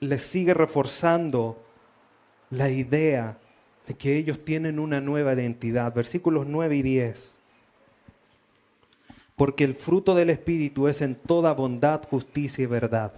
[0.00, 1.62] les sigue reforzando
[2.50, 3.38] la idea
[3.86, 5.92] de que ellos tienen una nueva identidad.
[5.94, 7.37] Versículos 9 y 10.
[9.38, 13.12] Porque el fruto del Espíritu es en toda bondad, justicia y verdad,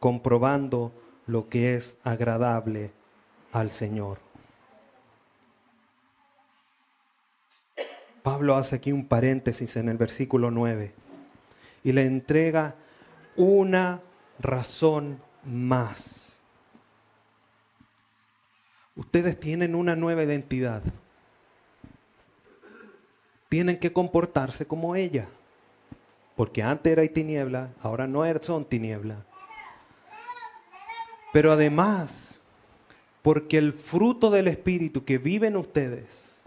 [0.00, 0.92] comprobando
[1.26, 2.90] lo que es agradable
[3.52, 4.18] al Señor.
[8.22, 10.92] Pablo hace aquí un paréntesis en el versículo 9
[11.84, 12.74] y le entrega
[13.36, 14.02] una
[14.40, 16.38] razón más.
[18.96, 20.82] Ustedes tienen una nueva identidad.
[23.50, 25.28] Tienen que comportarse como ella.
[26.36, 29.26] Porque antes era tiniebla, ahora no son tiniebla.
[31.34, 32.38] Pero además,
[33.20, 36.40] porque el fruto del Espíritu que vive en ustedes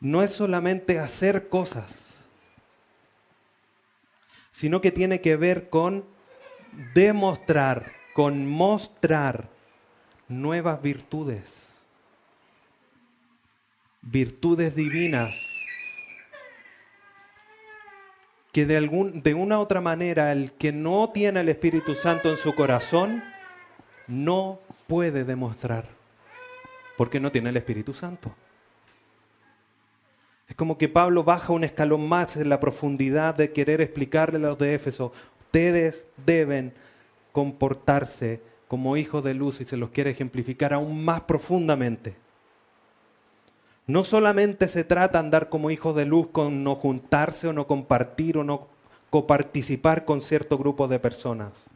[0.00, 2.24] no es solamente hacer cosas,
[4.50, 6.04] sino que tiene que ver con
[6.94, 9.48] demostrar, con mostrar
[10.28, 11.75] nuevas virtudes,
[14.10, 15.52] virtudes divinas,
[18.52, 22.36] que de, algún, de una otra manera el que no tiene el Espíritu Santo en
[22.36, 23.22] su corazón
[24.06, 25.88] no puede demostrar,
[26.96, 28.32] porque no tiene el Espíritu Santo.
[30.48, 34.50] Es como que Pablo baja un escalón más en la profundidad de querer explicarle a
[34.50, 36.72] los de Éfeso, ustedes deben
[37.32, 42.25] comportarse como hijos de luz y se los quiere ejemplificar aún más profundamente.
[43.86, 47.66] No solamente se trata de andar como hijos de luz con no juntarse o no
[47.66, 48.66] compartir o no
[49.10, 51.70] coparticipar con cierto grupo de personas.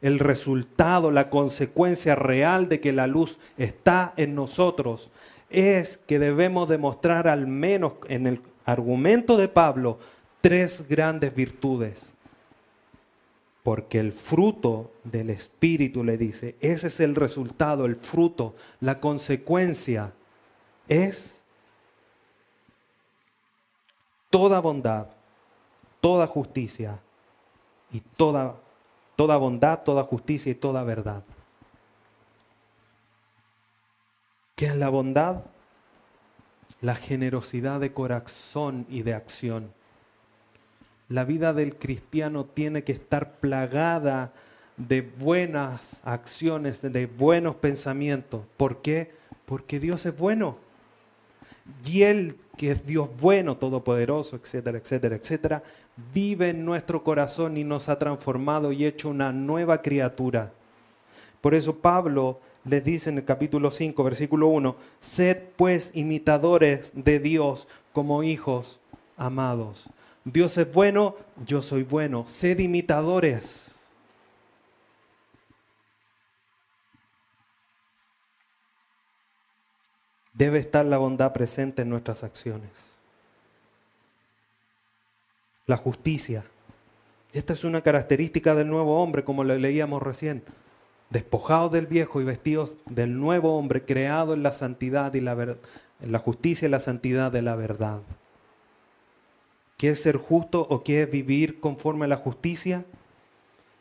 [0.00, 5.10] El resultado, la consecuencia real de que la luz está en nosotros
[5.50, 9.98] es que debemos demostrar al menos en el argumento de Pablo
[10.40, 12.14] tres grandes virtudes.
[13.62, 20.12] Porque el fruto del Espíritu le dice, ese es el resultado, el fruto, la consecuencia
[20.88, 21.42] es
[24.30, 25.08] toda bondad,
[26.00, 26.98] toda justicia
[27.92, 28.56] y toda,
[29.16, 31.22] toda bondad, toda justicia y toda verdad.
[34.56, 35.44] ¿Qué es la bondad?
[36.80, 39.72] La generosidad de corazón y de acción.
[41.08, 44.32] La vida del cristiano tiene que estar plagada
[44.76, 48.44] de buenas acciones, de buenos pensamientos.
[48.56, 49.14] ¿Por qué?
[49.46, 50.63] Porque Dios es bueno.
[51.84, 55.62] Y Él, que es Dios bueno, todopoderoso, etcétera, etcétera, etcétera,
[56.12, 60.52] vive en nuestro corazón y nos ha transformado y hecho una nueva criatura.
[61.40, 67.18] Por eso Pablo les dice en el capítulo 5, versículo 1, sed pues imitadores de
[67.18, 68.80] Dios como hijos
[69.16, 69.90] amados.
[70.24, 72.24] Dios es bueno, yo soy bueno.
[72.26, 73.73] Sed imitadores.
[80.34, 82.96] Debe estar la bondad presente en nuestras acciones.
[85.66, 86.44] La justicia.
[87.32, 90.42] Esta es una característica del nuevo hombre, como lo leíamos recién.
[91.10, 96.12] Despojados del viejo y vestidos del nuevo hombre, creado en la santidad y la, en
[96.12, 98.02] la justicia y la santidad de la verdad.
[99.76, 102.84] ¿Qué es ser justo o qué es vivir conforme a la justicia?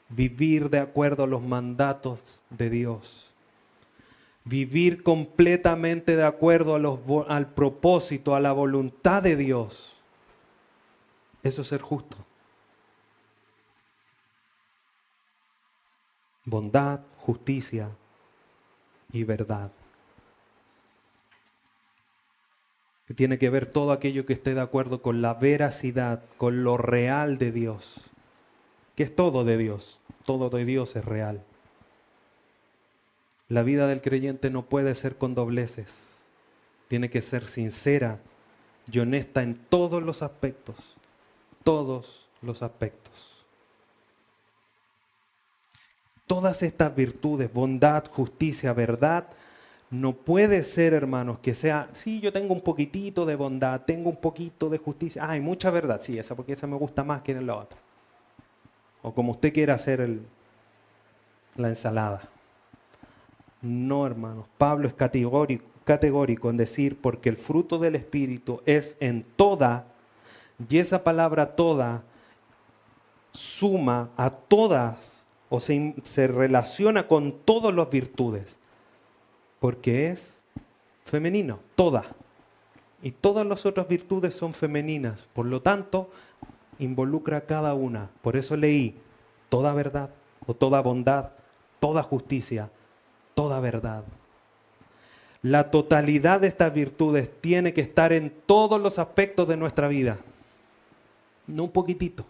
[0.09, 3.32] Vivir de acuerdo a los mandatos de Dios
[4.45, 6.75] vivir completamente de acuerdo
[7.27, 9.95] al propósito, a la voluntad de Dios.
[11.43, 12.17] Eso es ser justo.
[16.45, 17.89] Bondad, justicia
[19.11, 19.71] y verdad.
[23.07, 26.77] Que tiene que ver todo aquello que esté de acuerdo con la veracidad, con lo
[26.77, 27.95] real de Dios.
[28.95, 29.99] Que es todo de Dios.
[30.25, 31.43] Todo de Dios es real.
[33.49, 36.17] La vida del creyente no puede ser con dobleces.
[36.87, 38.19] Tiene que ser sincera
[38.91, 40.75] y honesta en todos los aspectos.
[41.63, 43.45] Todos los aspectos.
[46.27, 49.27] Todas estas virtudes, bondad, justicia, verdad,
[49.93, 54.15] no puede ser, hermanos, que sea, sí, yo tengo un poquitito de bondad, tengo un
[54.15, 57.45] poquito de justicia, hay mucha verdad, sí, esa porque esa me gusta más que en
[57.45, 57.79] la otra.
[59.03, 60.19] O como usted quiera hacer
[61.55, 62.32] la ensalada.
[63.63, 64.45] No, hermanos.
[64.57, 69.87] Pablo es categórico, en decir, porque el fruto del Espíritu es en toda,
[70.69, 72.03] y esa palabra toda
[73.31, 78.59] suma a todas, o se, se relaciona con todas las virtudes,
[79.61, 80.43] porque es
[81.05, 82.03] femenino, toda.
[83.01, 86.09] Y todas las otras virtudes son femeninas, por lo tanto,
[86.79, 88.09] involucra a cada una.
[88.21, 88.97] Por eso leí
[89.47, 90.09] toda verdad,
[90.45, 91.31] o toda bondad,
[91.79, 92.69] toda justicia,
[93.33, 94.03] toda verdad.
[95.41, 100.17] La totalidad de estas virtudes tiene que estar en todos los aspectos de nuestra vida.
[101.47, 102.25] No un poquitito.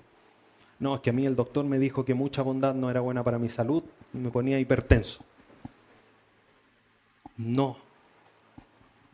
[0.80, 3.24] No, es que a mí el doctor me dijo que mucha bondad no era buena
[3.24, 5.24] para mi salud, me ponía hipertenso.
[7.38, 7.78] No.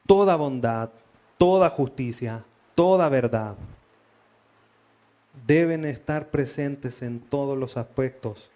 [0.07, 0.89] Toda bondad,
[1.37, 3.55] toda justicia, toda verdad
[5.45, 8.49] deben estar presentes en todos los aspectos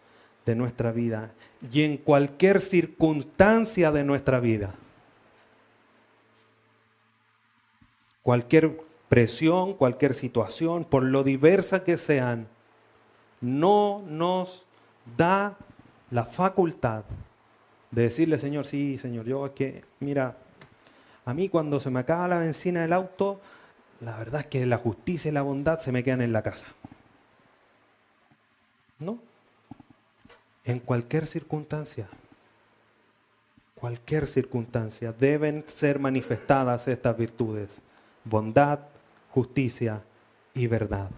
[0.46, 1.32] de nuestra vida
[1.72, 4.74] y en cualquier circunstancia de nuestra vida.
[8.22, 12.48] Cualquier presión, cualquier situación, por lo diversa que sean,
[13.41, 14.66] no nos
[15.18, 15.58] da
[16.12, 17.04] la facultad
[17.91, 20.38] de decirle, Señor, sí, Señor, yo es que, mira,
[21.26, 23.39] a mí cuando se me acaba la benzina del auto,
[24.02, 26.68] la verdad es que la justicia y la bondad se me quedan en la casa.
[29.00, 29.20] No.
[30.66, 32.07] En cualquier circunstancia,
[33.76, 37.82] cualquier circunstancia, deben ser manifestadas estas virtudes.
[38.24, 38.80] Bondad,
[39.32, 40.01] justicia
[40.53, 41.09] y verdad.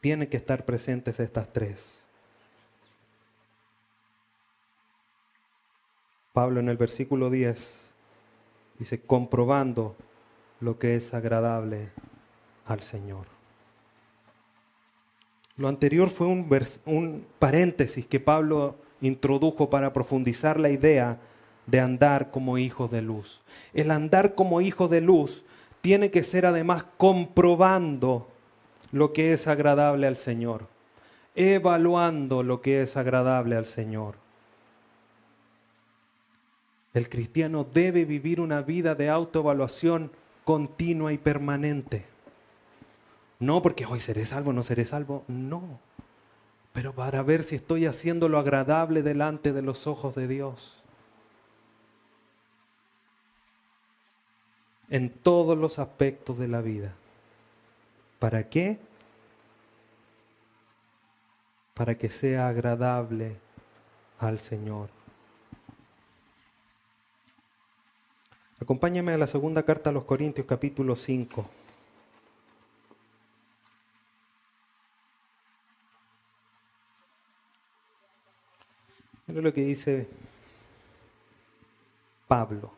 [0.00, 2.02] Tienen que estar presentes estas tres.
[6.32, 7.92] Pablo en el versículo 10
[8.78, 9.96] dice, comprobando
[10.60, 11.90] lo que es agradable
[12.66, 13.26] al Señor.
[15.56, 21.18] Lo anterior fue un, paréntesis que Pablo introdujo para profundizar la idea
[21.66, 23.42] de andar como hijos de luz.
[23.74, 25.44] El andar como hijos de luz
[25.80, 28.28] tiene que ser además comprobando
[28.92, 30.66] lo que es agradable al Señor,
[31.34, 34.16] evaluando lo que es agradable al Señor.
[36.94, 40.10] El cristiano debe vivir una vida de autoevaluación
[40.44, 42.11] continua y permanente.
[43.42, 45.80] No porque hoy seré salvo, no seré salvo, no.
[46.72, 50.80] Pero para ver si estoy haciendo lo agradable delante de los ojos de Dios.
[54.90, 56.94] En todos los aspectos de la vida.
[58.20, 58.78] ¿Para qué?
[61.74, 63.38] Para que sea agradable
[64.20, 64.88] al Señor.
[68.60, 71.61] Acompáñame a la segunda carta a los Corintios capítulo 5.
[79.40, 80.06] Lo que dice
[82.28, 82.70] Pablo.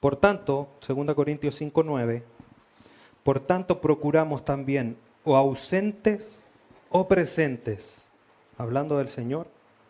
[0.00, 2.24] Por tanto, 2 Corintios 5, 9,
[3.22, 6.44] por tanto procuramos también, o ausentes
[6.88, 8.06] o presentes,
[8.58, 9.46] hablando del Señor,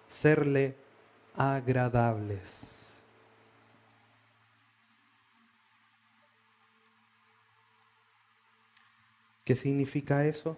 [0.06, 0.74] serle
[1.36, 3.02] agradables.
[9.44, 10.56] ¿Qué significa eso?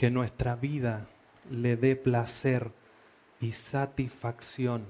[0.00, 1.06] Que nuestra vida
[1.50, 2.70] le dé placer
[3.38, 4.86] y satisfacción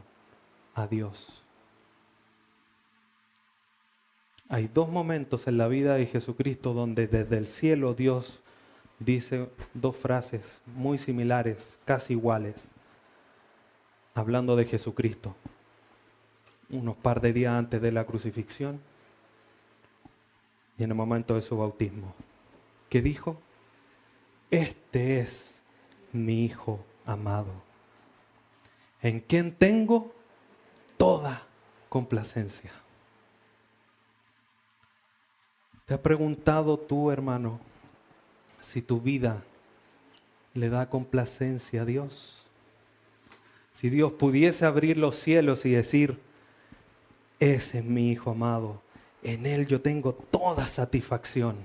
[0.76, 1.42] a Dios.
[4.48, 8.40] Hay dos momentos en la vida de Jesucristo donde desde el cielo Dios
[9.00, 12.68] dice dos frases muy similares, casi iguales
[14.14, 15.34] hablando de Jesucristo,
[16.68, 18.80] unos par de días antes de la crucifixión
[20.78, 22.14] y en el momento de su bautismo,
[22.88, 23.40] que dijo,
[24.50, 25.60] este es
[26.12, 27.52] mi Hijo amado,
[29.02, 30.12] en quien tengo
[30.96, 31.46] toda
[31.88, 32.72] complacencia.
[35.86, 37.58] ¿Te has preguntado tú, hermano,
[38.60, 39.42] si tu vida
[40.54, 42.46] le da complacencia a Dios?
[43.72, 46.20] Si Dios pudiese abrir los cielos y decir,
[47.38, 48.82] ese es mi Hijo amado,
[49.22, 51.56] en Él yo tengo toda satisfacción.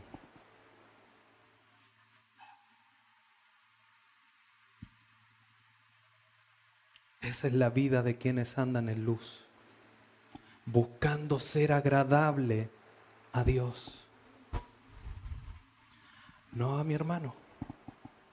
[7.26, 9.46] Esa es la vida de quienes andan en luz,
[10.68, 12.70] buscando ser agradable
[13.34, 14.06] a Dios.
[16.52, 17.34] No a mi hermano,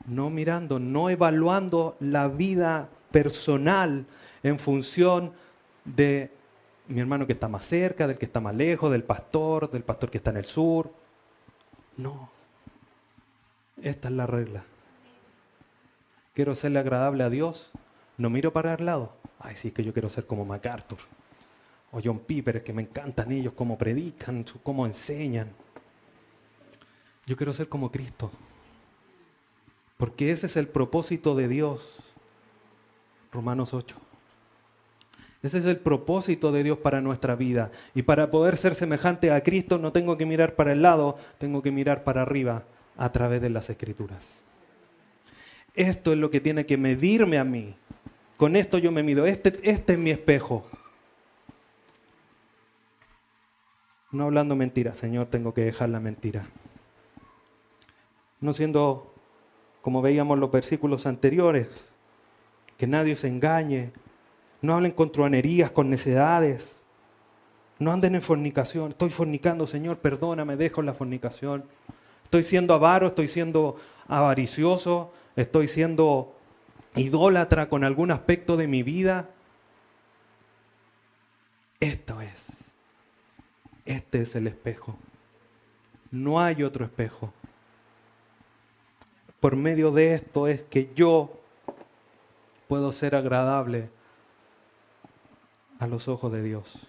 [0.05, 4.05] no mirando, no evaluando la vida personal
[4.43, 5.33] en función
[5.87, 6.31] de
[6.87, 10.11] mi hermano que está más cerca, del que está más lejos, del pastor, del pastor
[10.11, 10.93] que está en el sur.
[11.97, 12.31] No.
[13.81, 14.63] Esta es la regla.
[16.35, 17.73] Quiero serle agradable a Dios.
[18.19, 19.15] No miro para el lado.
[19.39, 20.99] Ay, sí, es que yo quiero ser como MacArthur.
[21.93, 25.51] O John Piper, es que me encantan ellos, cómo predican, cómo enseñan.
[27.27, 28.31] Yo quiero ser como Cristo.
[29.97, 32.01] Porque ese es el propósito de Dios.
[33.33, 33.97] Romanos 8.
[35.43, 37.71] Ese es el propósito de Dios para nuestra vida.
[37.95, 41.63] Y para poder ser semejante a Cristo no tengo que mirar para el lado, tengo
[41.63, 42.65] que mirar para arriba
[42.97, 44.39] a través de las escrituras.
[45.75, 47.75] Esto es lo que tiene que medirme a mí.
[48.37, 49.27] Con esto yo me mido.
[49.27, 50.67] Este, este es mi espejo.
[54.11, 56.45] No hablando mentira, Señor, tengo que dejar la mentira.
[58.41, 59.15] No siendo,
[59.81, 61.93] como veíamos los versículos anteriores,
[62.77, 63.93] que nadie se engañe,
[64.61, 66.83] no hablen con truanerías, con necedades,
[67.79, 68.91] no anden en fornicación.
[68.91, 71.65] Estoy fornicando, Señor, perdóname, dejo la fornicación.
[72.25, 73.77] Estoy siendo avaro, estoy siendo
[74.09, 76.35] avaricioso, estoy siendo
[76.95, 79.31] idólatra con algún aspecto de mi vida.
[81.81, 82.71] Esto es,
[83.85, 84.97] este es el espejo.
[86.11, 87.33] No hay otro espejo.
[89.41, 91.41] Por medio de esto es que yo
[92.69, 93.91] puedo ser agradable
[95.81, 96.87] a los ojos de Dios.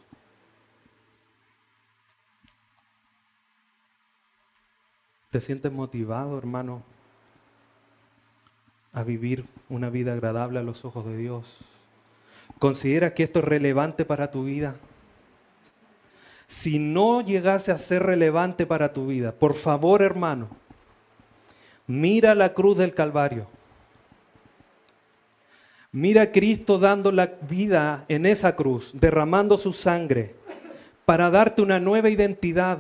[5.32, 6.84] ¿Te sientes motivado, hermano,
[8.94, 11.58] a vivir una vida agradable a los ojos de Dios?
[12.60, 14.76] ¿Considera que esto es relevante para tu vida?
[16.48, 20.50] Si no llegase a ser relevante para tu vida, por favor, hermano,
[21.88, 23.48] mira la cruz del Calvario.
[25.92, 30.36] Mira a Cristo dando la vida en esa cruz, derramando su sangre
[31.06, 32.80] para darte una nueva identidad,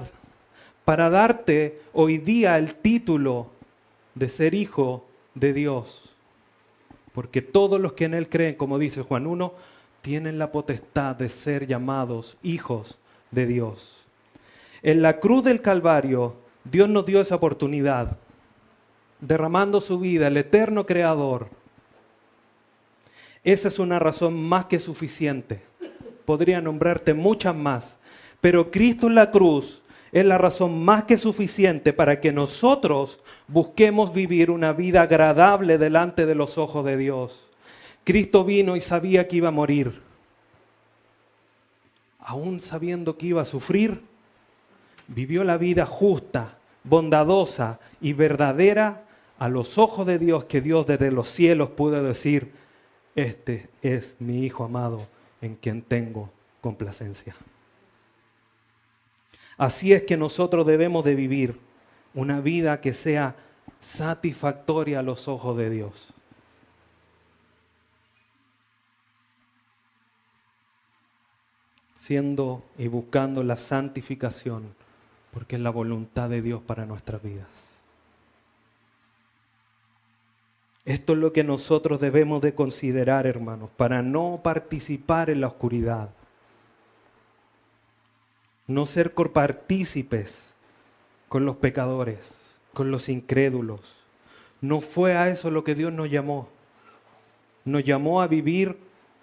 [0.85, 3.51] para darte hoy día el título
[4.15, 5.05] de ser hijo
[5.35, 6.15] de Dios.
[7.13, 9.53] Porque todos los que en Él creen, como dice Juan 1,
[10.01, 12.97] tienen la potestad de ser llamados hijos
[13.31, 14.05] de Dios.
[14.81, 18.17] En la cruz del Calvario, Dios nos dio esa oportunidad,
[19.21, 21.49] derramando su vida, el eterno Creador
[23.43, 25.61] esa es una razón más que suficiente.
[26.25, 27.97] Podría nombrarte muchas más.
[28.39, 29.81] Pero Cristo en la cruz
[30.13, 36.27] es la razón más que suficiente para que nosotros busquemos vivir una vida agradable delante
[36.27, 37.49] de los ojos de Dios.
[38.03, 40.01] Cristo vino y sabía que iba a morir.
[42.19, 44.01] Aún sabiendo que iba a sufrir,
[45.07, 49.05] vivió la vida justa, bondadosa y verdadera
[49.39, 52.51] a los ojos de Dios que Dios desde los cielos pudo decir,
[53.15, 55.07] este es mi Hijo amado
[55.41, 56.29] en quien tengo
[56.61, 57.35] complacencia.
[59.57, 61.59] Así es que nosotros debemos de vivir
[62.13, 63.35] una vida que sea
[63.79, 66.13] satisfactoria a los ojos de Dios.
[71.95, 74.75] Siendo y buscando la santificación,
[75.31, 77.73] porque es la voluntad de Dios para nuestras vidas.
[80.85, 86.09] Esto es lo que nosotros debemos de considerar, hermanos, para no participar en la oscuridad.
[88.67, 90.53] No ser copartícipes
[91.29, 93.95] con los pecadores, con los incrédulos.
[94.61, 96.47] No fue a eso lo que Dios nos llamó.
[97.65, 98.77] Nos llamó a vivir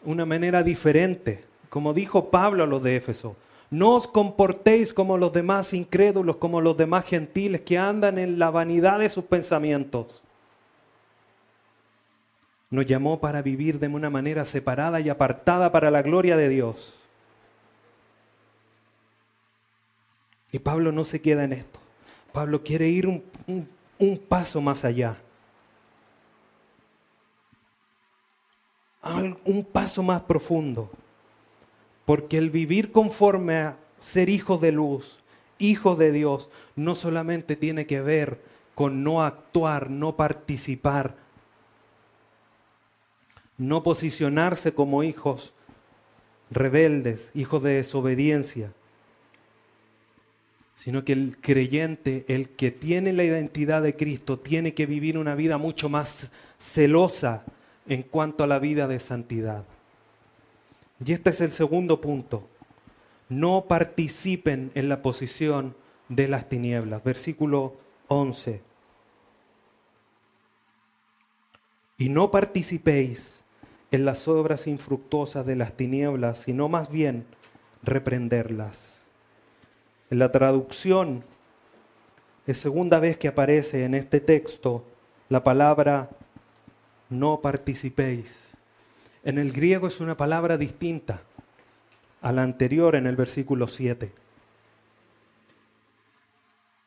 [0.04, 3.36] una manera diferente, como dijo Pablo a los de Éfeso.
[3.70, 8.50] No os comportéis como los demás incrédulos, como los demás gentiles que andan en la
[8.50, 10.22] vanidad de sus pensamientos
[12.70, 16.99] nos llamó para vivir de una manera separada y apartada para la gloria de Dios.
[20.52, 21.78] Y Pablo no se queda en esto.
[22.32, 23.22] Pablo quiere ir un,
[23.98, 25.16] un paso más allá.
[29.44, 30.90] Un paso más profundo.
[32.04, 35.20] Porque el vivir conforme a ser hijo de luz,
[35.58, 38.40] hijo de Dios, no solamente tiene que ver
[38.74, 41.14] con no actuar, no participar
[43.60, 45.52] no posicionarse como hijos
[46.50, 48.72] rebeldes, hijos de desobediencia,
[50.80, 55.34] sino que el creyente, el que tiene la identidad de Cristo, tiene que vivir una
[55.34, 57.44] vida mucho más celosa
[57.86, 59.66] en cuanto a la vida de santidad.
[61.04, 62.48] Y este es el segundo punto.
[63.28, 65.76] No participen en la posición
[66.08, 67.04] de las tinieblas.
[67.04, 67.76] Versículo
[68.08, 68.62] 11.
[71.98, 73.44] Y no participéis
[73.90, 77.26] en las obras infructuosas de las tinieblas, sino más bien
[77.82, 78.99] reprenderlas.
[80.10, 81.22] En la traducción,
[82.46, 84.84] es segunda vez que aparece en este texto
[85.28, 86.10] la palabra
[87.08, 88.56] no participéis.
[89.22, 91.22] En el griego es una palabra distinta
[92.20, 94.12] a la anterior en el versículo 7.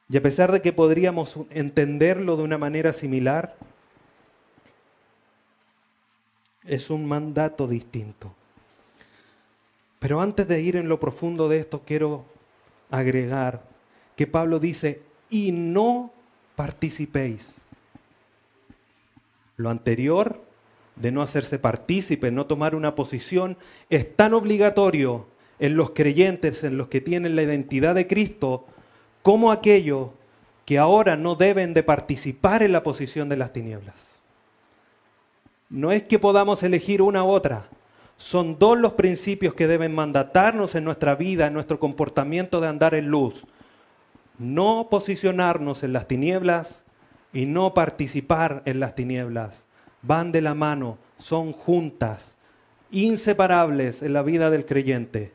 [0.10, 3.56] Y a pesar de que podríamos entenderlo de una manera similar,
[6.66, 8.34] es un mandato distinto.
[10.00, 12.26] Pero antes de ir en lo profundo de esto, quiero
[12.94, 13.64] agregar
[14.16, 16.12] que Pablo dice, y no
[16.56, 17.62] participéis.
[19.58, 20.42] Lo anterior,
[20.96, 23.58] de no hacerse partícipe, no tomar una posición,
[23.90, 25.26] es tan obligatorio
[25.60, 28.66] en los creyentes, en los que tienen la identidad de Cristo,
[29.24, 30.14] como aquello
[30.66, 34.20] que ahora no deben de participar en la posición de las tinieblas.
[35.70, 37.70] No es que podamos elegir una u otra.
[38.24, 42.96] Son dos los principios que deben mandatarnos en nuestra vida, en nuestro comportamiento de andar
[42.96, 43.46] en luz.
[44.40, 46.86] No posicionarnos en las tinieblas
[47.34, 49.66] y no participar en las tinieblas.
[50.04, 52.38] Van de la mano, son juntas,
[52.92, 55.34] inseparables en la vida del creyente.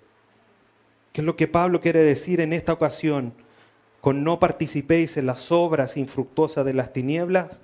[1.13, 3.35] ¿Qué es lo que Pablo quiere decir en esta ocasión
[4.01, 7.61] con no participéis en las obras infructuosas de las tinieblas,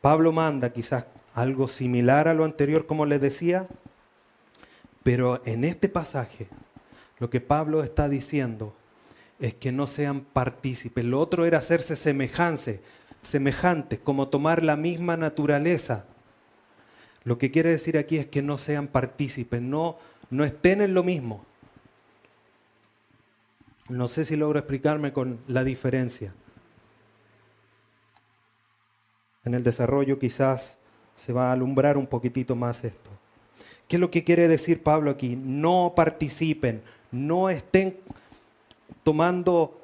[0.00, 1.06] Pablo manda quizás
[1.40, 3.68] algo similar a lo anterior, como les decía,
[5.02, 6.48] pero en este pasaje
[7.18, 8.74] lo que Pablo está diciendo
[9.38, 11.04] es que no sean partícipes.
[11.04, 12.80] Lo otro era hacerse semejante,
[13.22, 16.06] semejante, como tomar la misma naturaleza.
[17.22, 19.96] Lo que quiere decir aquí es que no sean partícipes, no,
[20.30, 21.44] no estén en lo mismo.
[23.88, 26.34] No sé si logro explicarme con la diferencia.
[29.44, 30.77] En el desarrollo quizás
[31.18, 33.10] se va a alumbrar un poquitito más esto.
[33.88, 35.34] ¿Qué es lo que quiere decir Pablo aquí?
[35.34, 37.96] No participen, no estén
[39.02, 39.80] tomando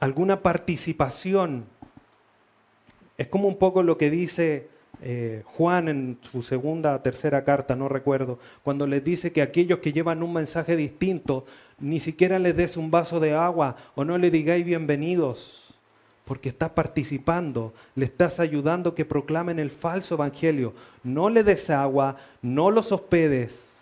[0.00, 1.66] alguna participación.
[3.18, 4.68] Es como un poco lo que dice
[5.02, 9.92] eh, Juan en su segunda tercera carta, no recuerdo, cuando les dice que aquellos que
[9.92, 11.44] llevan un mensaje distinto,
[11.78, 15.67] ni siquiera les des un vaso de agua o no le digáis bienvenidos,
[16.28, 20.74] porque estás participando, le estás ayudando que proclamen el falso evangelio.
[21.02, 23.78] No le des agua, no los hospedes.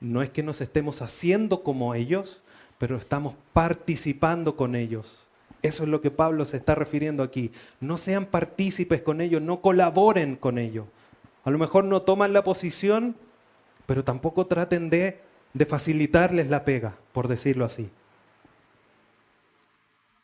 [0.00, 2.40] No es que nos estemos haciendo como ellos,
[2.78, 5.26] pero estamos participando con ellos.
[5.60, 7.52] Eso es lo que Pablo se está refiriendo aquí.
[7.78, 10.86] No sean partícipes con ellos, no colaboren con ellos.
[11.44, 13.16] A lo mejor no toman la posición,
[13.84, 15.20] pero tampoco traten de,
[15.52, 17.90] de facilitarles la pega, por decirlo así.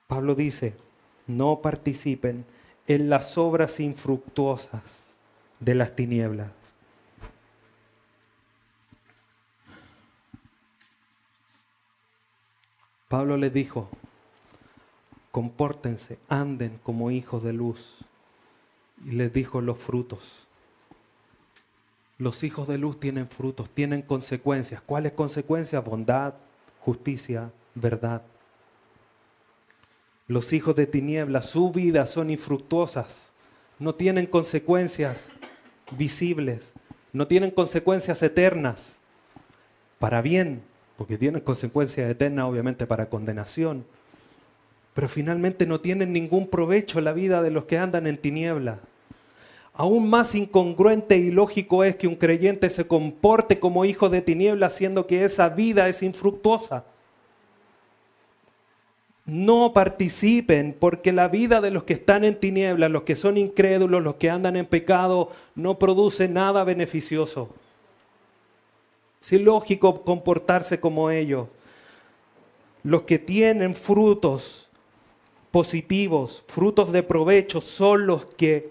[0.07, 0.75] Pablo dice,
[1.27, 2.45] no participen
[2.87, 5.07] en las obras infructuosas
[5.59, 6.75] de las tinieblas.
[13.09, 13.89] Pablo les dijo,
[15.31, 17.99] compórtense, anden como hijos de luz.
[19.05, 20.47] Y les dijo los frutos.
[22.19, 24.81] Los hijos de luz tienen frutos, tienen consecuencias.
[24.81, 25.85] ¿Cuáles consecuencias?
[25.85, 26.35] Bondad,
[26.81, 28.23] justicia, verdad.
[30.29, 33.33] Los hijos de tinieblas, su vida son infructuosas.
[33.79, 35.29] No tienen consecuencias
[35.97, 36.73] visibles,
[37.13, 38.99] no tienen consecuencias eternas.
[40.01, 40.63] Para bien,
[40.97, 43.85] porque tienen consecuencias eternas obviamente para condenación,
[44.95, 48.81] pero finalmente no tienen ningún provecho la vida de los que andan en tiniebla.
[49.75, 54.71] Aún más incongruente y lógico es que un creyente se comporte como hijo de tiniebla,
[54.71, 56.85] siendo que esa vida es infructuosa.
[59.27, 64.03] No participen, porque la vida de los que están en tinieblas, los que son incrédulos,
[64.03, 67.51] los que andan en pecado, no produce nada beneficioso.
[69.21, 71.49] Es lógico comportarse como ellos.
[72.85, 74.69] Los que tienen frutos
[75.51, 78.71] positivos, frutos de provecho, son los que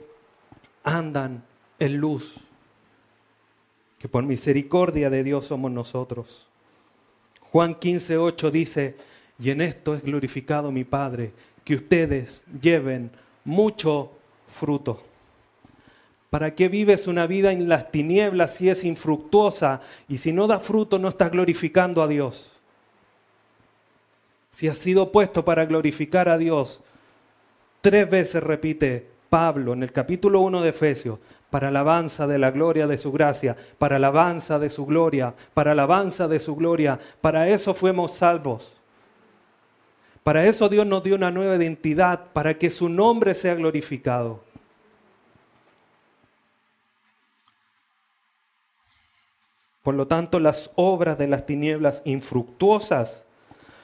[0.86, 1.44] andan
[1.80, 2.36] en luz.
[4.00, 6.48] Que por misericordia de Dios somos nosotros.
[7.42, 8.96] Juan 15, 8 dice,
[9.40, 11.32] y en esto es glorificado mi Padre,
[11.64, 13.12] que ustedes lleven
[13.44, 14.12] mucho
[14.48, 15.02] fruto.
[16.30, 20.60] ¿Para qué vives una vida en las tinieblas si es infructuosa y si no da
[20.60, 22.52] fruto no estás glorificando a Dios?
[24.50, 26.82] Si has sido puesto para glorificar a Dios,
[27.82, 31.20] tres veces repite Pablo en el capítulo 1 de Efesios,
[31.50, 36.28] para alabanza de la gloria de su gracia, para alabanza de su gloria, para alabanza
[36.28, 38.78] de su gloria, para eso fuimos salvos.
[40.26, 44.44] Para eso Dios nos dio una nueva identidad, para que su nombre sea glorificado.
[49.84, 53.28] Por lo tanto, las obras de las tinieblas infructuosas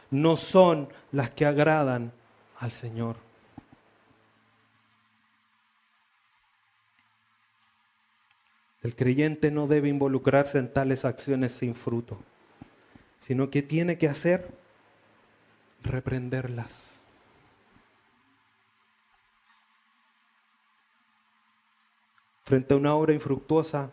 [0.10, 2.12] no son las que agradan
[2.58, 3.18] al Señor.
[8.82, 12.18] El creyente no debe involucrarse en tales acciones sin fruto,
[13.20, 14.60] sino que tiene que hacer
[15.84, 17.00] reprenderlas.
[22.44, 23.90] Frente a una obra infructuosa,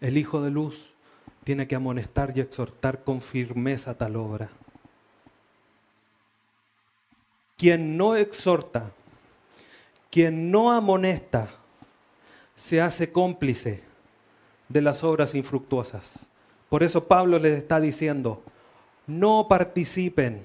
[0.00, 0.92] el Hijo de Luz
[1.44, 4.50] tiene que amonestar y exhortar con firmeza tal obra.
[7.56, 8.92] Quien no exhorta,
[10.10, 11.48] quien no amonesta,
[12.54, 13.82] se hace cómplice
[14.68, 16.26] de las obras infructuosas.
[16.68, 18.42] Por eso Pablo les está diciendo,
[19.06, 20.44] no participen,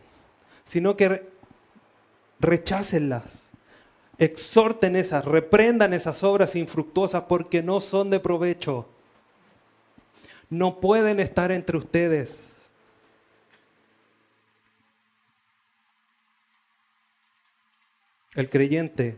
[0.63, 1.29] sino que
[2.39, 3.49] rechácenlas,
[4.17, 8.87] exhorten esas, reprendan esas obras infructuosas porque no son de provecho
[10.51, 12.53] no pueden estar entre ustedes.
[18.35, 19.17] El creyente,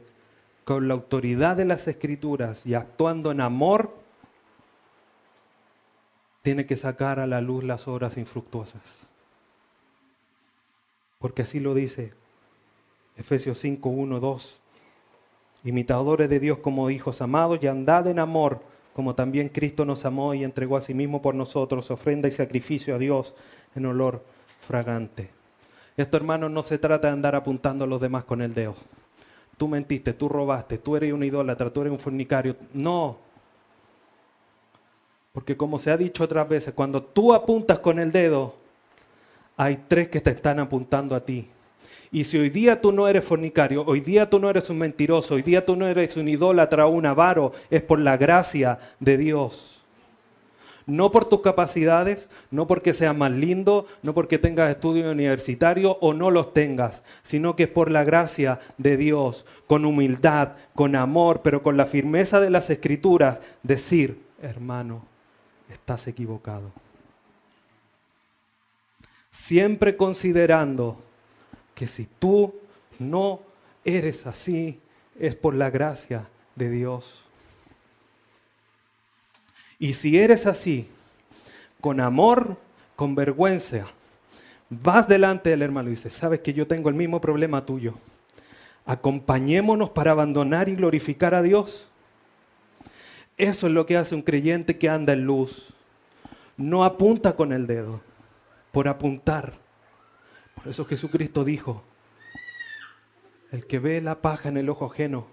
[0.64, 3.96] con la autoridad de las escrituras y actuando en amor,
[6.44, 9.08] tiene que sacar a la luz las obras infructuosas.
[11.24, 12.11] Porque así lo dice
[13.15, 14.59] Efesios 5, 1, 2.
[15.63, 18.59] Imitadores de Dios como hijos amados y andad en amor,
[18.93, 22.95] como también Cristo nos amó y entregó a sí mismo por nosotros, ofrenda y sacrificio
[22.95, 23.34] a Dios
[23.74, 24.21] en olor
[24.67, 25.30] fragante.
[25.95, 28.76] Esto, hermanos, no se trata de andar apuntando a los demás con el dedo.
[29.57, 32.57] Tú mentiste, tú robaste, tú eres un idólatra, tú eres un fornicario.
[32.74, 33.17] No.
[35.32, 38.61] Porque como se ha dicho otras veces, cuando tú apuntas con el dedo,
[39.58, 41.47] hay tres que te están apuntando a ti.
[42.12, 45.34] Y si hoy día tú no eres fornicario, hoy día tú no eres un mentiroso,
[45.34, 49.18] hoy día tú no eres un idólatra o un avaro, es por la gracia de
[49.18, 49.84] Dios.
[50.86, 56.14] No por tus capacidades, no porque seas más lindo, no porque tengas estudio universitario o
[56.14, 61.41] no los tengas, sino que es por la gracia de Dios, con humildad, con amor,
[61.41, 65.06] pero con la firmeza de las escrituras, decir, hermano,
[65.70, 66.82] estás equivocado.
[69.34, 71.01] Siempre considerando
[71.73, 72.53] que si tú
[72.99, 73.39] no
[73.84, 74.79] eres así,
[75.19, 77.25] es por la gracia de Dios.
[79.79, 80.88] Y si eres así,
[81.81, 82.57] con amor,
[82.95, 83.86] con vergüenza,
[84.69, 87.95] vas delante del hermano y dices, sabes que yo tengo el mismo problema tuyo.
[88.86, 91.89] Acompañémonos para abandonar y glorificar a Dios.
[93.36, 95.73] Eso es lo que hace un creyente que anda en luz.
[96.55, 97.99] No apunta con el dedo,
[98.74, 99.53] por apuntar.
[100.55, 101.84] Por eso Jesucristo dijo,
[103.51, 105.28] el que ve la paja en el ojo ajeno,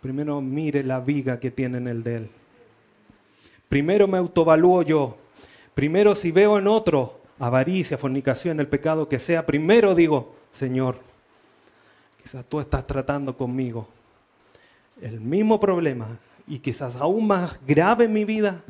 [0.00, 2.30] primero mire la viga que tiene en el de él.
[3.68, 5.18] Primero me autovalúo yo.
[5.74, 11.00] Primero si veo en otro avaricia, fornicación, el pecado que sea, primero digo, Señor,
[12.22, 13.88] quizás tú estás tratando conmigo
[15.02, 16.06] el mismo problema
[16.46, 18.62] y quizás aún más grave en mi vida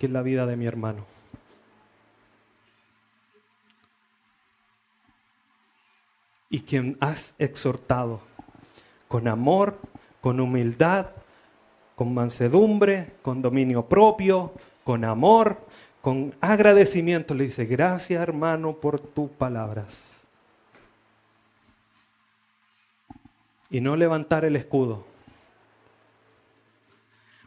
[0.00, 1.04] que en la vida de mi hermano.
[6.54, 8.20] Y quien has exhortado.
[9.08, 9.76] Con amor,
[10.20, 11.06] con humildad,
[11.96, 14.52] con mansedumbre, con dominio propio,
[14.84, 15.58] con amor,
[16.00, 20.20] con agradecimiento, le dice, gracias hermano por tus palabras.
[23.68, 25.13] Y no levantar el escudo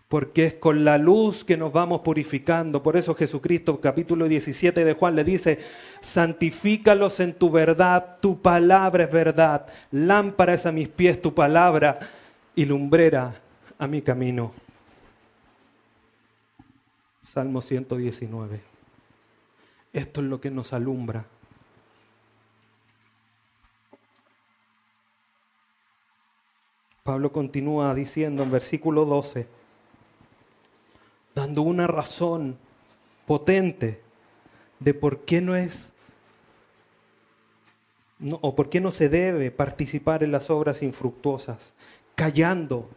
[0.07, 2.81] porque es con la luz que nos vamos purificando.
[2.81, 5.59] Por eso Jesucristo, capítulo 17 de Juan, le dice,
[5.99, 11.99] santifícalos en tu verdad, tu palabra es verdad, lámpara es a mis pies tu palabra
[12.55, 13.35] y lumbrera
[13.77, 14.53] a mi camino.
[17.21, 18.61] Salmo 119.
[19.91, 21.25] Esto es lo que nos alumbra.
[27.03, 29.47] Pablo continúa diciendo en versículo 12,
[31.37, 32.57] dando una razón
[33.27, 34.01] potente
[34.79, 35.93] de por qué no es
[38.41, 41.75] o por qué no se debe participar en las obras infructuosas,
[42.15, 42.89] callando,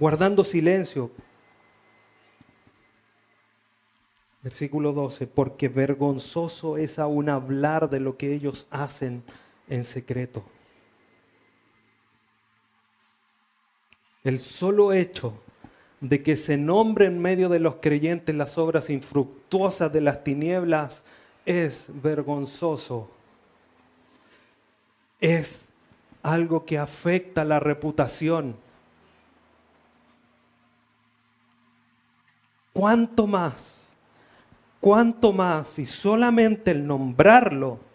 [0.00, 1.12] guardando silencio.
[4.42, 9.22] Versículo 12, porque vergonzoso es aún hablar de lo que ellos hacen
[9.68, 10.44] en secreto.
[14.24, 15.45] El solo hecho
[16.00, 21.04] de que se nombre en medio de los creyentes las obras infructuosas de las tinieblas
[21.44, 23.10] es vergonzoso.
[25.20, 25.70] Es
[26.22, 28.56] algo que afecta la reputación.
[32.72, 33.94] ¿Cuánto más?
[34.80, 35.78] ¿Cuánto más?
[35.78, 37.85] Y solamente el nombrarlo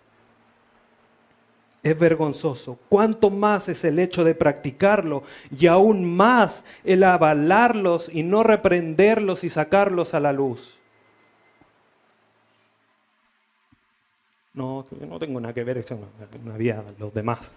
[1.83, 2.77] es vergonzoso.
[2.89, 5.23] Cuánto más es el hecho de practicarlo
[5.57, 10.77] y aún más el avalarlos y no reprenderlos y sacarlos a la luz.
[14.53, 15.97] No, no tengo nada que ver, eso
[16.43, 17.51] no había los demás.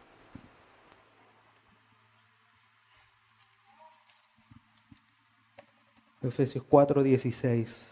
[6.22, 7.88] Efesios 4:16,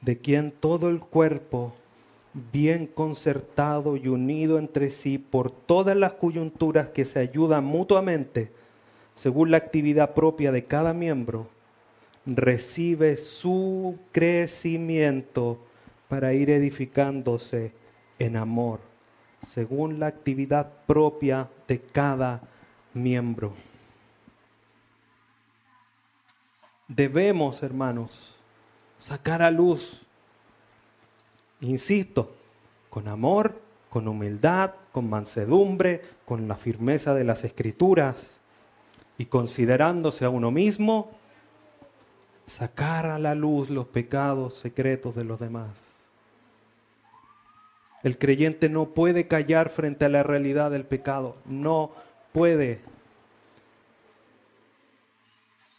[0.00, 1.74] de quien todo el cuerpo
[2.52, 8.50] bien concertado y unido entre sí por todas las coyunturas que se ayudan mutuamente,
[9.14, 11.48] según la actividad propia de cada miembro,
[12.26, 15.58] recibe su crecimiento
[16.08, 17.72] para ir edificándose
[18.18, 18.80] en amor,
[19.40, 22.42] según la actividad propia de cada
[22.92, 23.52] miembro.
[26.88, 28.36] Debemos, hermanos,
[28.98, 30.03] sacar a luz
[31.60, 32.34] Insisto,
[32.90, 38.40] con amor, con humildad, con mansedumbre, con la firmeza de las escrituras
[39.18, 41.10] y considerándose a uno mismo,
[42.46, 45.96] sacar a la luz los pecados secretos de los demás.
[48.02, 51.36] El creyente no puede callar frente a la realidad del pecado.
[51.46, 51.92] No
[52.32, 52.80] puede.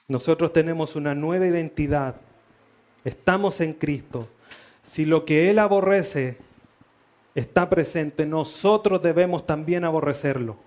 [0.08, 2.16] Nosotros tenemos una nueva identidad.
[3.04, 4.28] Estamos en Cristo.
[4.86, 6.38] Si lo que Él aborrece
[7.34, 10.58] está presente, nosotros debemos también aborrecerlo.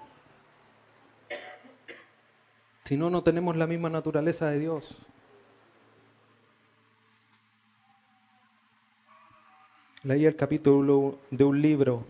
[2.82, 4.98] Si no, no tenemos la misma naturaleza de Dios.
[10.02, 12.04] Leí el capítulo de un libro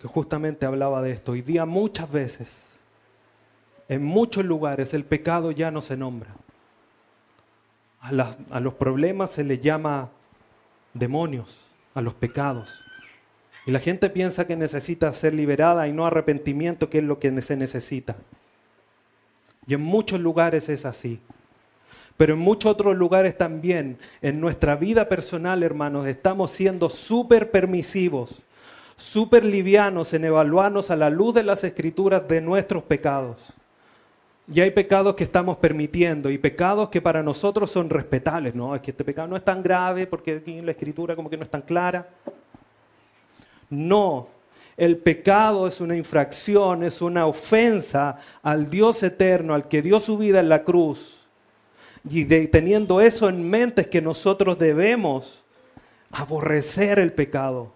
[0.00, 1.32] que justamente hablaba de esto.
[1.32, 2.70] Hoy día muchas veces,
[3.88, 6.34] en muchos lugares, el pecado ya no se nombra.
[8.00, 8.10] A,
[8.50, 10.10] a los problemas se les llama
[10.94, 11.58] demonios,
[11.94, 12.82] a los pecados.
[13.66, 17.42] Y la gente piensa que necesita ser liberada y no arrepentimiento, que es lo que
[17.42, 18.16] se necesita.
[19.66, 21.20] Y en muchos lugares es así.
[22.16, 28.42] Pero en muchos otros lugares también, en nuestra vida personal, hermanos, estamos siendo súper permisivos,
[28.96, 33.54] súper livianos en evaluarnos a la luz de las escrituras de nuestros pecados.
[34.48, 38.54] Y hay pecados que estamos permitiendo y pecados que para nosotros son respetables.
[38.54, 41.30] No, es que este pecado no es tan grave porque aquí en la escritura como
[41.30, 42.08] que no es tan clara.
[43.70, 44.28] No,
[44.76, 50.18] el pecado es una infracción, es una ofensa al Dios eterno, al que dio su
[50.18, 51.18] vida en la cruz.
[52.08, 55.44] Y teniendo eso en mente es que nosotros debemos
[56.10, 57.72] aborrecer el pecado.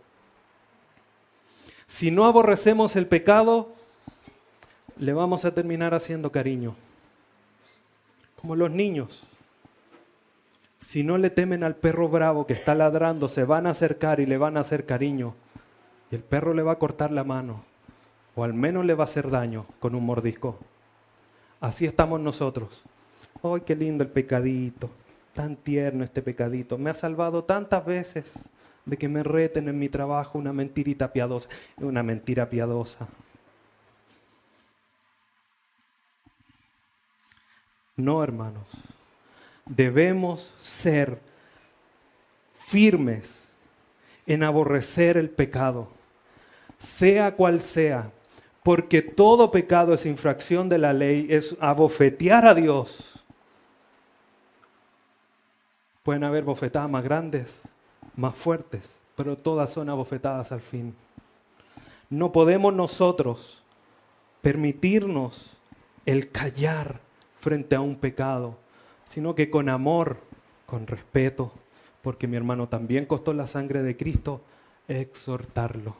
[1.86, 3.72] Si no aborrecemos el pecado,
[4.98, 6.74] le vamos a terminar haciendo cariño.
[8.40, 9.24] Como los niños.
[10.78, 14.26] Si no le temen al perro bravo que está ladrando, se van a acercar y
[14.26, 15.34] le van a hacer cariño
[16.10, 17.64] y el perro le va a cortar la mano
[18.34, 20.58] o al menos le va a hacer daño con un mordisco.
[21.60, 22.84] Así estamos nosotros.
[23.42, 24.90] ¡Ay, qué lindo el pecadito!
[25.32, 26.78] Tan tierno este pecadito.
[26.78, 28.50] Me ha salvado tantas veces
[28.84, 31.48] de que me reten en mi trabajo una mentirita piadosa.
[31.78, 33.08] Una mentira piadosa.
[37.96, 38.66] No, hermanos.
[39.64, 41.18] Debemos ser
[42.54, 43.48] firmes
[44.26, 45.96] en aborrecer el pecado
[46.78, 48.10] sea cual sea,
[48.62, 53.24] porque todo pecado es infracción de la ley, es abofetear a Dios.
[56.02, 57.62] Pueden haber bofetadas más grandes,
[58.14, 60.94] más fuertes, pero todas son abofetadas al fin.
[62.10, 63.62] No podemos nosotros
[64.40, 65.56] permitirnos
[66.04, 67.00] el callar
[67.46, 68.58] frente a un pecado,
[69.04, 70.16] sino que con amor,
[70.66, 71.52] con respeto,
[72.02, 74.40] porque mi hermano también costó la sangre de Cristo,
[74.88, 75.94] exhortarlo.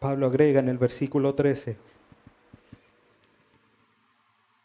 [0.00, 1.76] Pablo agrega en el versículo 13,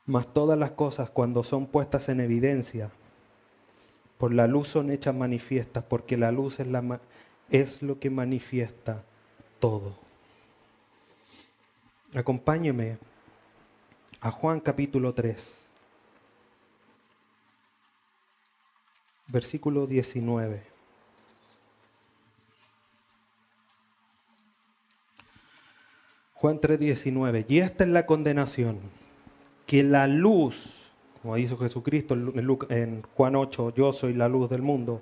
[0.07, 2.89] mas todas las cosas cuando son puestas en evidencia,
[4.17, 6.99] por la luz son hechas manifiestas, porque la luz es, la,
[7.51, 9.03] es lo que manifiesta
[9.59, 9.95] todo.
[12.15, 12.97] Acompáñeme
[14.21, 15.67] a Juan capítulo 3,
[19.27, 20.63] versículo 19.
[26.33, 27.45] Juan 3:19.
[27.49, 28.79] Y esta es la condenación,
[29.67, 30.87] que la luz,
[31.21, 32.15] como dijo Jesucristo
[32.69, 35.01] en Juan 8, yo soy la luz del mundo,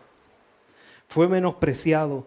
[1.11, 2.25] fue menospreciado,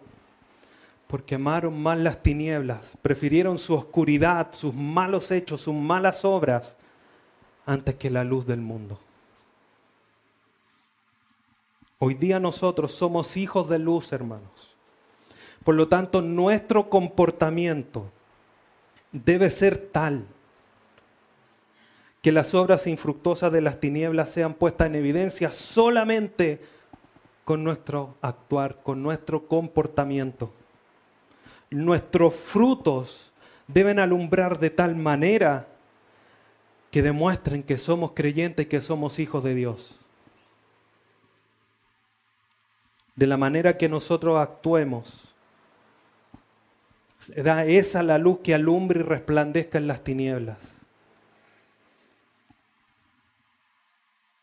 [1.07, 6.77] porque amaron más las tinieblas, prefirieron su oscuridad, sus malos hechos, sus malas obras,
[7.65, 8.99] antes que la luz del mundo.
[11.97, 14.75] Hoy día nosotros somos hijos de luz, hermanos.
[15.63, 18.11] Por lo tanto, nuestro comportamiento
[19.11, 20.27] debe ser tal
[22.21, 26.74] que las obras infructuosas de las tinieblas sean puestas en evidencia solamente
[27.45, 30.51] con nuestro actuar, con nuestro comportamiento.
[31.71, 33.31] Nuestros frutos
[33.67, 35.67] deben alumbrar de tal manera
[36.91, 39.99] que demuestren que somos creyentes y que somos hijos de Dios.
[43.15, 45.25] De la manera que nosotros actuemos,
[47.25, 50.74] Será esa la luz que alumbre y resplandezca en las tinieblas.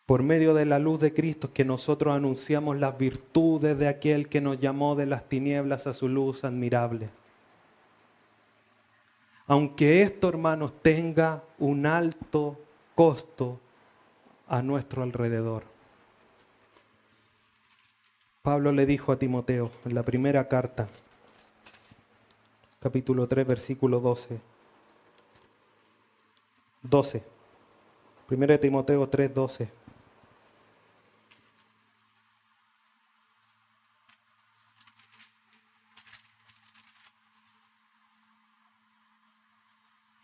[0.06, 4.40] Por medio de la luz de Cristo que nosotros anunciamos las virtudes de aquel que
[4.40, 7.08] nos llamó de las tinieblas a su luz admirable.
[9.46, 12.58] Aunque esto, hermanos, tenga un alto
[12.94, 13.60] costo
[14.48, 15.64] a nuestro alrededor.
[18.42, 20.88] Pablo le dijo a Timoteo en la primera carta,
[22.80, 24.40] capítulo 3, versículo 12.
[26.82, 27.22] 12.
[28.26, 29.81] Primero de Timoteo 3, 12.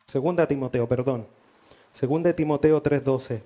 [0.08, 1.26] Segunda Timoteo, perdón.
[1.92, 3.42] Segunda Timoteo 3:12.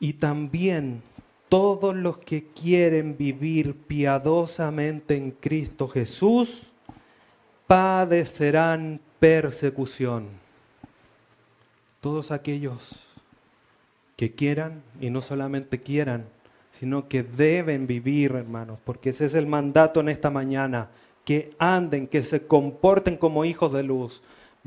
[0.00, 1.02] Y también
[1.48, 6.72] todos los que quieren vivir piadosamente en Cristo Jesús
[7.68, 10.26] padecerán persecución.
[12.00, 13.06] Todos aquellos
[14.16, 16.26] que quieran y no solamente quieran,
[16.70, 20.88] sino que deben vivir, hermanos, porque ese es el mandato en esta mañana,
[21.24, 24.22] que anden, que se comporten como hijos de luz,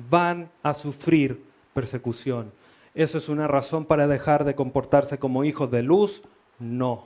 [0.10, 1.42] van a sufrir
[1.74, 2.52] persecución.
[2.94, 6.22] ¿Eso es una razón para dejar de comportarse como hijos de luz?
[6.60, 7.06] No.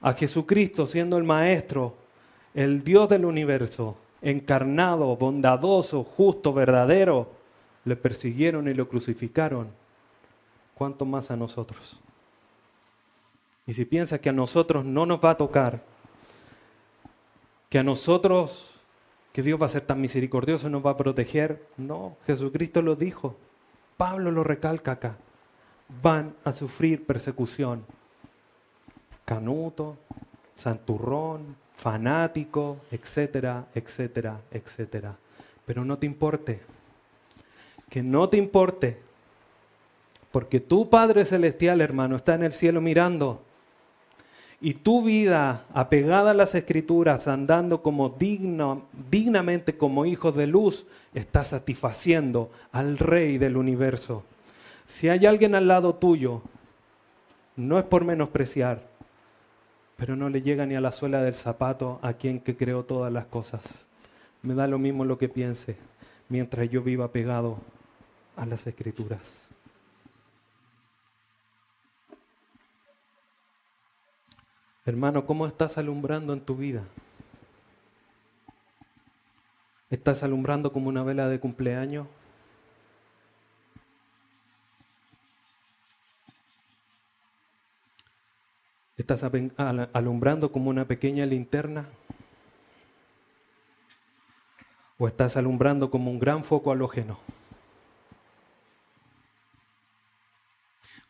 [0.00, 1.94] A Jesucristo siendo el Maestro,
[2.54, 7.30] el Dios del universo, encarnado, bondadoso, justo, verdadero,
[7.84, 9.68] le persiguieron y lo crucificaron.
[10.74, 12.00] ¿Cuánto más a nosotros?
[13.66, 15.82] Y si piensas que a nosotros no nos va a tocar,
[17.68, 18.80] que a nosotros,
[19.32, 23.36] que Dios va a ser tan misericordioso, nos va a proteger, no, Jesucristo lo dijo,
[23.96, 25.16] Pablo lo recalca acá,
[26.02, 27.84] van a sufrir persecución.
[29.24, 29.96] Canuto,
[30.56, 35.16] santurrón, fanático, etcétera, etcétera, etcétera.
[35.64, 36.60] Pero no te importe,
[37.88, 38.98] que no te importe,
[40.32, 43.42] porque tu Padre Celestial, hermano, está en el cielo mirando
[44.64, 50.86] y tu vida apegada a las escrituras, andando como digno, dignamente como hijo de luz,
[51.14, 54.22] está satisfaciendo al Rey del universo.
[54.86, 56.42] Si hay alguien al lado tuyo,
[57.56, 58.86] no es por menospreciar,
[59.96, 63.12] pero no le llega ni a la suela del zapato a quien que creó todas
[63.12, 63.84] las cosas.
[64.42, 65.76] Me da lo mismo lo que piense,
[66.28, 67.58] mientras yo viva pegado
[68.36, 69.51] a las escrituras.
[74.84, 76.82] Hermano, ¿cómo estás alumbrando en tu vida?
[79.90, 82.08] ¿Estás alumbrando como una vela de cumpleaños?
[88.96, 91.86] ¿Estás alumbrando como una pequeña linterna?
[94.98, 97.18] ¿O estás alumbrando como un gran foco halógeno?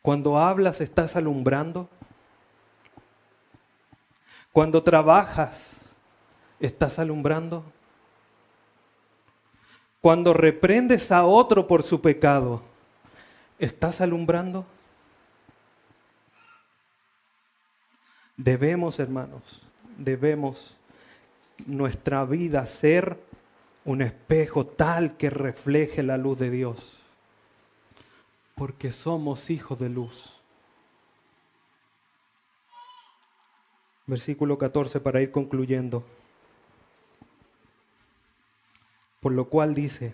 [0.03, 1.89] Cuando hablas, ¿estás alumbrando?
[4.53, 5.89] Cuando trabajas,
[6.59, 7.65] ¿estás alumbrando?
[9.99, 12.61] Cuando reprendes a otro por su pecado,
[13.57, 14.63] ¿estás alumbrando?
[18.37, 19.59] Debemos, hermanos,
[19.97, 20.77] debemos
[21.65, 23.17] nuestra vida ser
[23.85, 26.99] un espejo tal que refleje la luz de Dios,
[28.53, 30.42] porque somos hijos de luz.
[34.05, 36.03] Versículo 14 para ir concluyendo.
[39.19, 40.13] Por lo cual dice,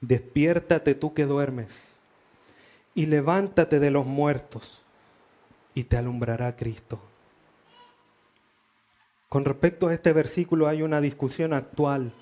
[0.00, 1.96] despiértate tú que duermes
[2.94, 4.82] y levántate de los muertos
[5.74, 7.00] y te alumbrará Cristo.
[9.28, 12.12] Con respecto a este versículo hay una discusión actual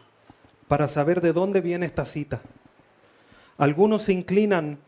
[0.69, 2.41] para saber de dónde viene esta cita.
[3.59, 4.79] Algunos se inclinan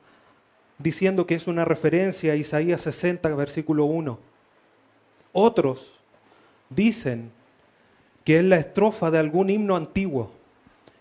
[0.79, 4.36] diciendo que es una referencia a Isaías 60, versículo 1
[5.37, 6.01] otros
[6.71, 7.31] dicen
[8.25, 10.33] que es la estrofa de algún himno antiguo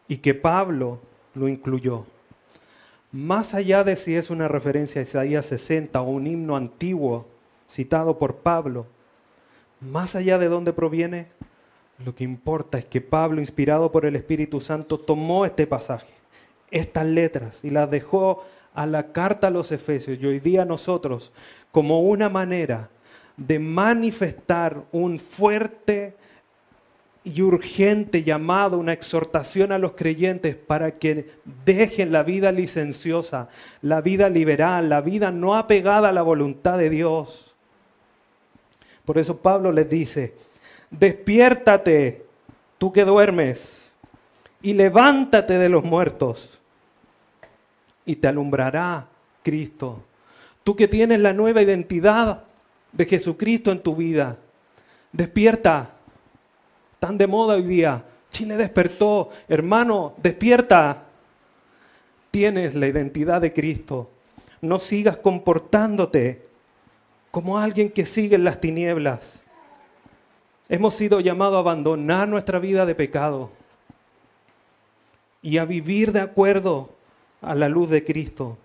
[0.09, 0.99] y que Pablo
[1.33, 2.05] lo incluyó.
[3.13, 7.27] Más allá de si es una referencia a Isaías 60 o un himno antiguo
[7.67, 8.87] citado por Pablo,
[9.79, 11.27] más allá de dónde proviene,
[12.03, 16.13] lo que importa es que Pablo, inspirado por el Espíritu Santo, tomó este pasaje,
[16.71, 21.31] estas letras, y las dejó a la carta a los Efesios y hoy día nosotros
[21.71, 22.89] como una manera
[23.37, 26.15] de manifestar un fuerte
[27.23, 31.31] y urgente llamado, una exhortación a los creyentes para que
[31.65, 33.49] dejen la vida licenciosa,
[33.81, 37.55] la vida liberal, la vida no apegada a la voluntad de Dios.
[39.05, 40.35] Por eso Pablo les dice,
[40.91, 42.25] despiértate,
[42.77, 43.91] tú que duermes,
[44.65, 46.59] y levántate de los muertos
[48.03, 49.07] y te alumbrará
[49.43, 50.01] Cristo.
[50.63, 52.45] Tú que tienes la nueva identidad
[52.95, 54.37] de Jesucristo en tu vida,
[55.11, 55.91] despierta.
[56.99, 58.03] Tan de moda hoy día.
[58.31, 59.29] Chile despertó.
[59.47, 61.03] Hermano, despierta.
[62.31, 64.09] Tienes la identidad de Cristo.
[64.61, 66.45] No sigas comportándote
[67.31, 69.43] como alguien que sigue en las tinieblas.
[70.67, 73.51] Hemos sido llamados a abandonar nuestra vida de pecado
[75.41, 76.89] y a vivir de acuerdo
[77.41, 78.57] a la luz de Cristo.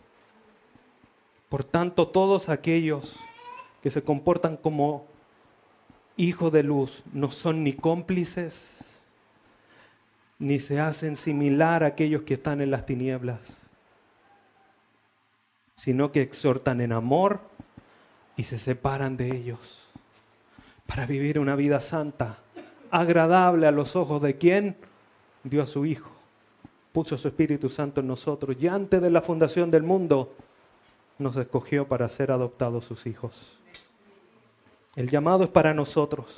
[1.48, 3.16] Por tanto, todos aquellos
[3.82, 5.06] que se comportan como
[6.16, 8.84] hijos de luz no son ni cómplices,
[10.38, 13.62] ni se hacen similar a aquellos que están en las tinieblas,
[15.74, 17.40] sino que exhortan en amor
[18.36, 19.88] y se separan de ellos
[20.86, 22.38] para vivir una vida santa,
[22.90, 24.76] agradable a los ojos de quien
[25.44, 26.10] dio a su Hijo,
[26.92, 30.34] puso su Espíritu Santo en nosotros y antes de la fundación del mundo
[31.20, 33.58] nos escogió para ser adoptados sus hijos.
[34.96, 36.34] El llamado es para nosotros.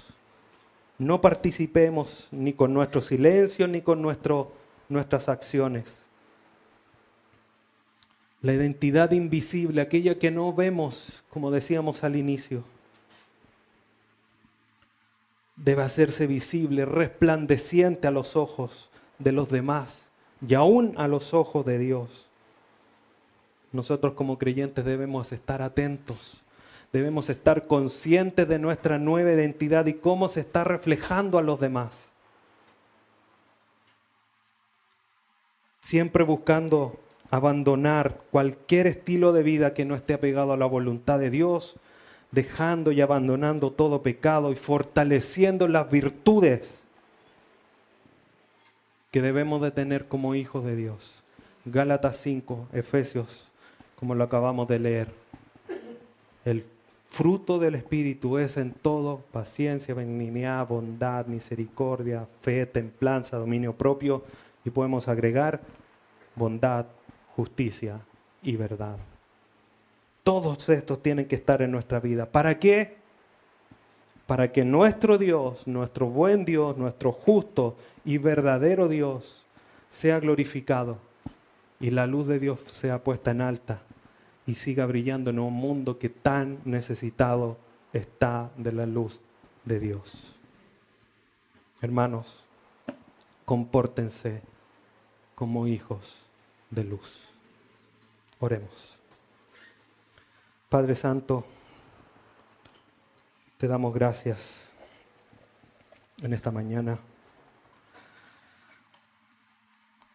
[0.98, 4.52] No participemos ni con nuestro silencio ni con nuestro,
[4.88, 6.04] nuestras acciones.
[8.42, 12.64] La identidad invisible, aquella que no vemos, como decíamos al inicio,
[15.56, 20.10] debe hacerse visible, resplandeciente a los ojos de los demás
[20.46, 22.26] y aún a los ojos de Dios.
[23.72, 26.42] Nosotros como creyentes debemos estar atentos,
[26.92, 32.10] debemos estar conscientes de nuestra nueva identidad y cómo se está reflejando a los demás.
[35.80, 37.00] Siempre buscando
[37.30, 41.76] abandonar cualquier estilo de vida que no esté apegado a la voluntad de Dios,
[42.30, 46.84] dejando y abandonando todo pecado y fortaleciendo las virtudes
[49.10, 51.14] que debemos de tener como hijos de Dios.
[51.64, 53.51] Gálatas 5, Efesios
[54.02, 55.06] como lo acabamos de leer.
[56.44, 56.64] El
[57.08, 64.24] fruto del Espíritu es en todo paciencia, benignidad, bondad, misericordia, fe, templanza, dominio propio
[64.64, 65.60] y podemos agregar
[66.34, 66.86] bondad,
[67.36, 68.00] justicia
[68.42, 68.96] y verdad.
[70.24, 72.26] Todos estos tienen que estar en nuestra vida.
[72.26, 72.96] ¿Para qué?
[74.26, 79.46] Para que nuestro Dios, nuestro buen Dios, nuestro justo y verdadero Dios
[79.90, 80.98] sea glorificado
[81.78, 83.80] y la luz de Dios sea puesta en alta
[84.46, 87.58] y siga brillando en un mundo que tan necesitado
[87.92, 89.20] está de la luz
[89.64, 90.34] de Dios.
[91.80, 92.44] Hermanos,
[93.44, 94.42] compórtense
[95.34, 96.22] como hijos
[96.70, 97.22] de luz.
[98.40, 98.98] Oremos.
[100.68, 101.44] Padre Santo,
[103.58, 104.68] te damos gracias
[106.22, 106.98] en esta mañana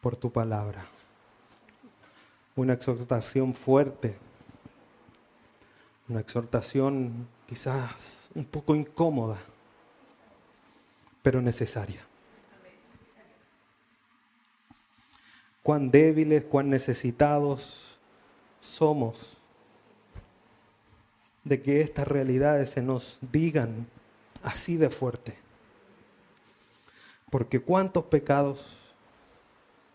[0.02, 0.86] por tu palabra
[2.58, 4.18] una exhortación fuerte,
[6.10, 9.38] una exhortación quizás un poco incómoda,
[11.22, 12.02] pero necesaria.
[15.62, 18.00] Cuán débiles, cuán necesitados
[18.60, 19.38] somos
[21.44, 23.86] de que estas realidades se nos digan
[24.42, 25.38] así de fuerte.
[27.30, 28.66] Porque cuántos pecados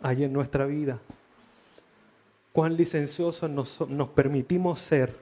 [0.00, 1.00] hay en nuestra vida
[2.52, 5.16] cuán licenciosos nos, permitimos ser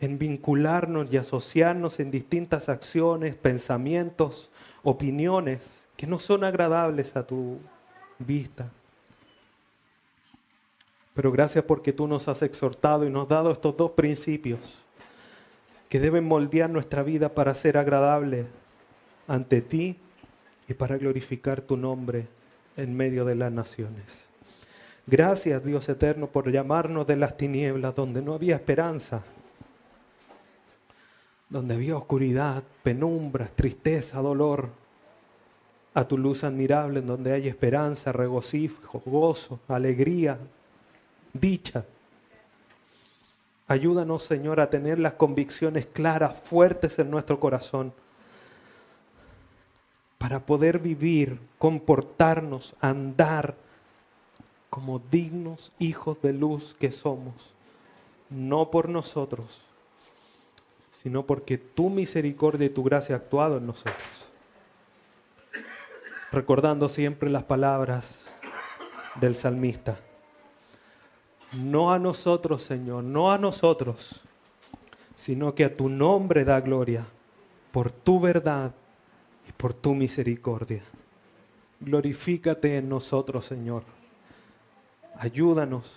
[0.00, 4.50] en vincularnos y asociarnos en distintas acciones, pensamientos,
[4.82, 7.58] opiniones que no son agradables a tu
[8.18, 8.70] vista.
[11.14, 14.76] Pero gracias porque tú nos has exhortado y nos has dado estos dos principios
[15.88, 18.46] que deben moldear nuestra vida para ser agradable
[19.28, 19.96] ante ti
[20.68, 22.26] y para glorificar tu nombre
[22.76, 24.33] en medio de las naciones.
[25.06, 29.22] Gracias Dios eterno por llamarnos de las tinieblas donde no había esperanza,
[31.50, 34.70] donde había oscuridad, penumbras, tristeza, dolor,
[35.92, 40.38] a tu luz admirable en donde hay esperanza, regocijo, gozo, alegría,
[41.34, 41.84] dicha.
[43.68, 47.92] Ayúdanos, Señor, a tener las convicciones claras, fuertes en nuestro corazón,
[50.18, 53.54] para poder vivir, comportarnos, andar
[54.74, 57.54] como dignos hijos de luz que somos,
[58.28, 59.60] no por nosotros,
[60.90, 64.26] sino porque tu misericordia y tu gracia ha actuado en nosotros.
[66.32, 68.34] Recordando siempre las palabras
[69.14, 69.96] del salmista.
[71.52, 74.22] No a nosotros, Señor, no a nosotros,
[75.14, 77.06] sino que a tu nombre da gloria
[77.70, 78.74] por tu verdad
[79.48, 80.82] y por tu misericordia.
[81.78, 83.84] Glorifícate en nosotros, Señor.
[85.18, 85.92] Ayúdanos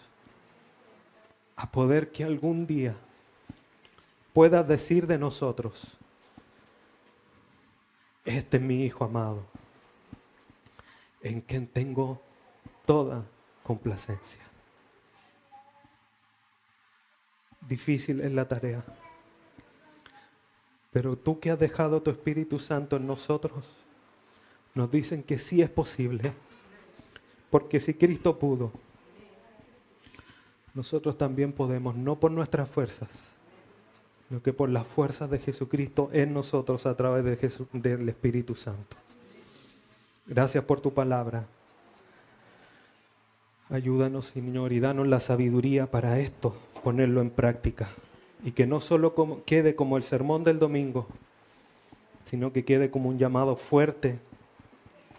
[1.56, 2.96] a poder que algún día
[4.34, 5.98] puedas decir de nosotros,
[8.24, 9.44] este es mi Hijo amado,
[11.22, 12.22] en quien tengo
[12.86, 13.26] toda
[13.64, 14.42] complacencia.
[17.68, 18.84] Difícil es la tarea,
[20.92, 23.72] pero tú que has dejado tu Espíritu Santo en nosotros,
[24.76, 26.34] nos dicen que sí es posible,
[27.50, 28.72] porque si Cristo pudo,
[30.78, 33.10] nosotros también podemos, no por nuestras fuerzas,
[34.28, 37.36] sino que por las fuerzas de Jesucristo en nosotros a través de
[37.74, 38.96] del Espíritu Santo.
[40.28, 41.48] Gracias por tu palabra.
[43.72, 47.90] Ayúdanos, Señor, y danos la sabiduría para esto, ponerlo en práctica.
[48.44, 49.16] Y que no solo
[49.48, 51.08] quede como el sermón del domingo,
[52.26, 54.20] sino que quede como un llamado fuerte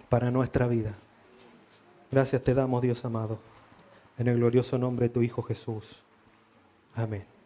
[0.08, 0.94] para nuestra vida.
[2.12, 3.57] Gracias te damos, Dios amado
[4.18, 6.02] en el glorioso nombre de tu Hijo Jesús.
[6.94, 7.37] Amén.